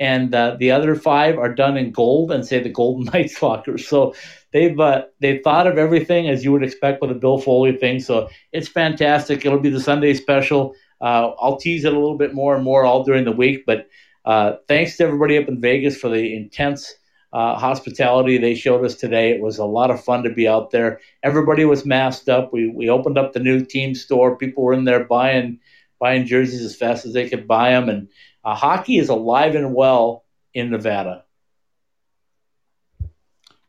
[0.00, 3.88] And uh, the other five are done in gold and say the Golden Knights lockers.
[3.88, 4.14] So
[4.52, 7.98] they've uh, they've thought of everything as you would expect with a Bill Foley thing.
[7.98, 9.44] So it's fantastic.
[9.44, 10.74] It'll be the Sunday special.
[11.00, 13.64] Uh, I'll tease it a little bit more and more all during the week.
[13.66, 13.88] But
[14.24, 16.94] uh, thanks to everybody up in Vegas for the intense
[17.32, 19.30] uh, hospitality they showed us today.
[19.30, 21.00] It was a lot of fun to be out there.
[21.22, 22.52] Everybody was masked up.
[22.52, 24.36] We we opened up the new team store.
[24.36, 25.60] People were in there buying
[26.00, 28.08] buying jerseys as fast as they could buy them, and
[28.44, 30.24] uh, hockey is alive and well
[30.54, 31.24] in Nevada.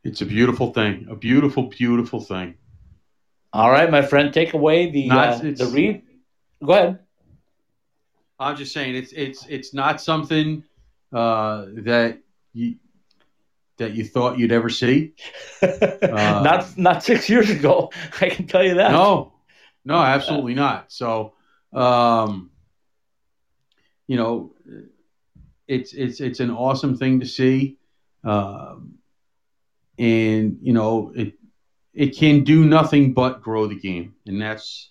[0.02, 1.06] It's a beautiful thing.
[1.10, 2.54] A beautiful, beautiful thing.
[3.52, 6.02] All right, my friend, take away the Not, uh, the read.
[6.64, 6.98] Go ahead.
[8.38, 10.64] I'm just saying it's it's it's not something
[11.12, 12.20] uh, that
[12.54, 12.76] you
[13.80, 15.14] that you thought you'd ever see.
[15.62, 17.90] Uh, not not six years ago.
[18.20, 18.90] I can tell you that.
[18.92, 19.34] No,
[19.84, 20.90] no, absolutely not.
[20.90, 21.34] So,
[21.72, 22.50] um,
[24.06, 24.54] you know,
[25.68, 27.76] it's it's it's an awesome thing to see,
[28.24, 28.94] um,
[29.98, 31.34] and you know it
[31.92, 34.90] it can do nothing but grow the game, and that's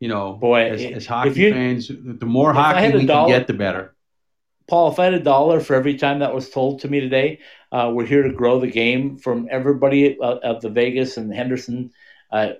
[0.00, 3.46] you know, boy, as, as hockey you, fans, the more hockey we dollar, can get,
[3.46, 3.94] the better.
[4.68, 7.40] Paul, if I had a dollar for every time that was told to me today,
[7.72, 11.90] uh, we're here to grow the game from everybody uh, of the Vegas and Henderson
[12.30, 12.52] uh,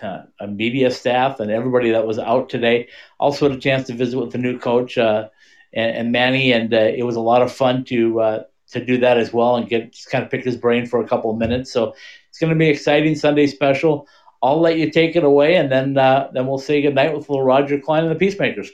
[0.00, 2.88] uh, media staff and everybody that was out today.
[3.20, 5.28] Also had a chance to visit with the new coach uh,
[5.74, 9.18] and, and, Manny, and uh, it was a lot of fun to to do that
[9.18, 11.70] as well and get just kind of pick his brain for a couple of minutes.
[11.70, 11.94] So
[12.30, 14.08] it's going to be exciting Sunday special.
[14.42, 17.78] I'll let you take it away, and then then we'll say goodnight with little Roger
[17.78, 18.70] Clyne and the Peacemakers.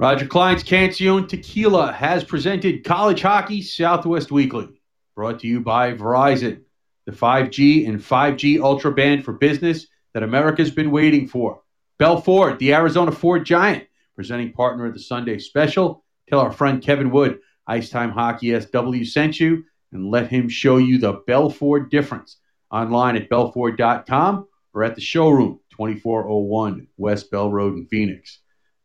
[0.00, 4.80] Roger Clyne's Cancion Tequila has presented College Hockey Southwest Weekly,
[5.16, 6.60] brought to you by Verizon,
[7.04, 11.62] the 5G and 5G Ultra Band for business that America's been waiting for.
[11.98, 16.04] Bell Ford, the Arizona Ford Giant, presenting partner of the Sunday special.
[16.28, 20.76] Tell our friend Kevin Wood, Ice Time Hockey SW sent you, and let him show
[20.76, 22.36] you the Bell Ford difference
[22.70, 28.38] online at bellford.com or at the showroom, 2401 West Bell Road in Phoenix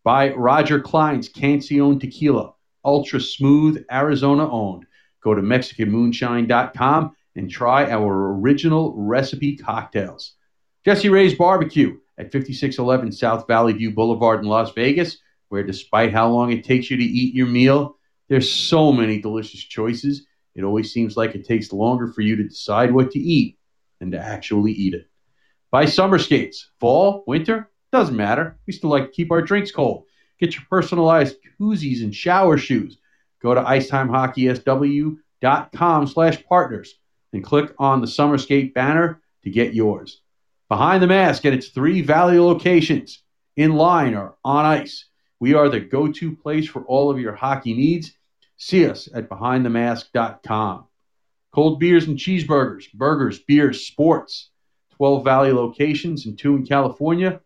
[0.04, 4.86] by Roger Clyne's Cancion Tequila, ultra smooth, Arizona owned.
[5.22, 10.34] Go to MexicanMoonshine.com and try our original recipe cocktails.
[10.86, 15.18] Jessie Rae's Barbecue at 5611 South Valley View Boulevard in Las Vegas,
[15.50, 17.98] where despite how long it takes you to eat your meal,
[18.28, 20.26] there's so many delicious choices.
[20.56, 23.58] It always seems like it takes longer for you to decide what to eat
[24.00, 25.08] than to actually eat it.
[25.72, 28.58] Buy summer skates, fall, winter, doesn't matter.
[28.68, 30.04] We still like to keep our drinks cold.
[30.40, 32.98] Get your personalized koozies and shower shoes.
[33.42, 36.96] Go to IcetimeHockeySW.com slash partners
[37.32, 40.20] and click on the Summer Skate banner to get yours.
[40.70, 43.24] Behind the Mask at its three Valley locations,
[43.56, 45.06] in line or on ice,
[45.40, 48.12] we are the go to place for all of your hockey needs.
[48.58, 50.88] See us at behindthemask.com.
[51.54, 54.50] Cold beers and cheeseburgers, burgers, beers, sports.
[54.98, 57.40] 12 Valley locations and two in California.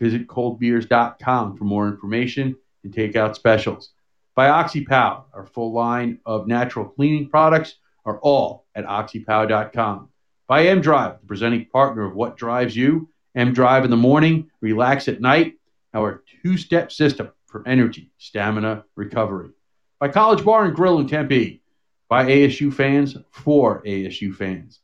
[0.00, 3.90] Visit coldbeers.com for more information and takeout specials.
[4.34, 7.76] By OxyPow, our full line of natural cleaning products
[8.06, 10.08] are all at oxypow.com.
[10.46, 14.50] By M Drive, the presenting partner of What Drives You, M Drive in the morning,
[14.60, 15.54] relax at night,
[15.94, 19.50] our two step system for energy, stamina, recovery.
[19.98, 21.62] By College Bar and Grill in Tempe,
[22.08, 24.80] by ASU fans for ASU fans.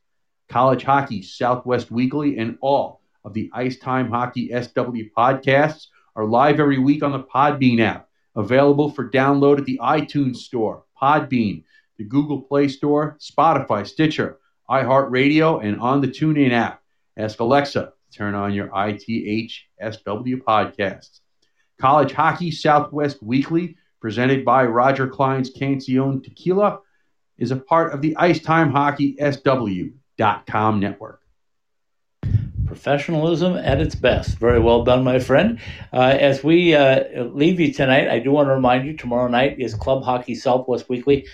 [0.48, 6.60] College Hockey Southwest Weekly and all of the Ice Time Hockey SW podcasts are live
[6.60, 11.64] every week on the Podbean app, available for download at the iTunes Store, Podbean,
[11.98, 14.38] the Google Play Store, Spotify, Stitcher,
[14.70, 16.80] iHeartRadio, and on the TuneIn app.
[17.16, 21.20] Ask Alexa to turn on your ITH SW podcasts.
[21.80, 26.78] College Hockey Southwest Weekly, presented by Roger Clyne's Cancion Tequila,
[27.38, 31.25] is a part of the Ice Time Hockey SW.com network.
[32.76, 34.36] Professionalism at its best.
[34.38, 35.58] Very well done, my friend.
[35.94, 39.58] Uh, as we uh, leave you tonight, I do want to remind you tomorrow night
[39.58, 41.26] is Club Hockey Southwest Weekly.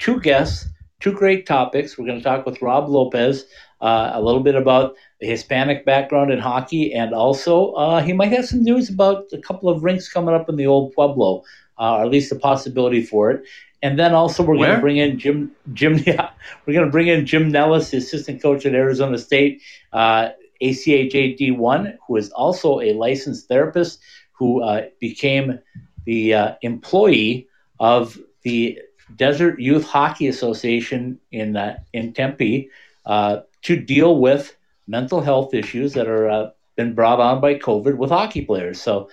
[0.00, 0.66] Two guests,
[0.98, 1.96] two great topics.
[1.96, 3.44] We're going to talk with Rob Lopez
[3.80, 8.32] uh, a little bit about the Hispanic background in hockey, and also uh, he might
[8.32, 11.44] have some news about a couple of rinks coming up in the old Pueblo,
[11.78, 13.44] uh, or at least a possibility for it.
[13.82, 15.98] And then also we're going to bring in Jim Jim.
[16.04, 16.30] Yeah,
[16.66, 20.30] we're going to bring in Jim Nellis, the assistant coach at Arizona State, uh,
[20.62, 24.00] ACHA D1, who is also a licensed therapist
[24.32, 25.58] who uh, became
[26.04, 27.48] the uh, employee
[27.80, 28.78] of the
[29.16, 32.70] Desert Youth Hockey Association in uh, in Tempe
[33.06, 34.56] uh, to deal with
[34.86, 38.80] mental health issues that are uh, been brought on by COVID with hockey players.
[38.80, 39.08] So.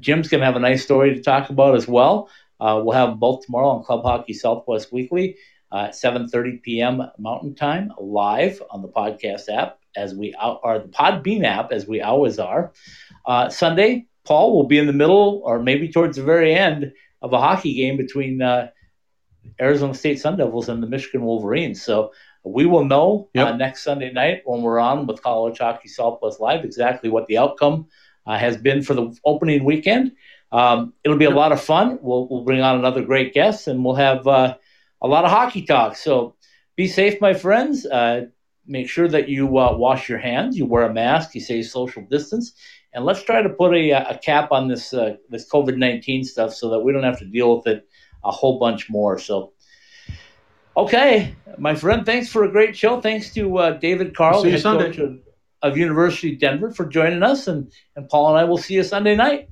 [0.00, 2.30] Jim's going to have a nice story to talk about as well.
[2.58, 5.36] Uh, we'll have both tomorrow on Club Hockey Southwest Weekly
[5.70, 7.02] at 7:30 p.m.
[7.18, 11.86] Mountain Time, live on the podcast app as we are the Pod Podbean app as
[11.86, 12.72] we always are.
[13.26, 17.32] Uh, Sunday, Paul will be in the middle or maybe towards the very end of
[17.32, 18.68] a hockey game between uh,
[19.60, 21.82] Arizona State Sun Devils and the Michigan Wolverines.
[21.82, 22.12] So
[22.44, 26.64] we will know uh, next Sunday night when we're on with College Hockey Southwest Live
[26.64, 27.86] exactly what the outcome
[28.26, 30.12] uh, has been for the opening weekend.
[30.52, 31.98] Um, it'll be a lot of fun.
[32.00, 34.56] We'll, we'll bring on another great guest and we'll have uh,
[35.02, 35.96] a lot of hockey talk.
[35.96, 36.36] So
[36.76, 37.84] be safe, my friends.
[37.84, 38.26] Uh,
[38.68, 42.02] make sure that you uh, wash your hands, you wear a mask, you say social
[42.02, 42.52] distance,
[42.92, 46.54] and let's try to put a, a cap on this uh, this COVID nineteen stuff
[46.54, 47.88] so that we don't have to deal with it
[48.24, 49.18] a whole bunch more.
[49.18, 49.52] So.
[50.76, 53.00] Okay, my friend, thanks for a great show.
[53.00, 55.18] Thanks to uh, David Carle, head coach of,
[55.60, 58.84] of University of Denver, for joining us, and, and Paul and I will see you
[58.84, 59.48] Sunday night.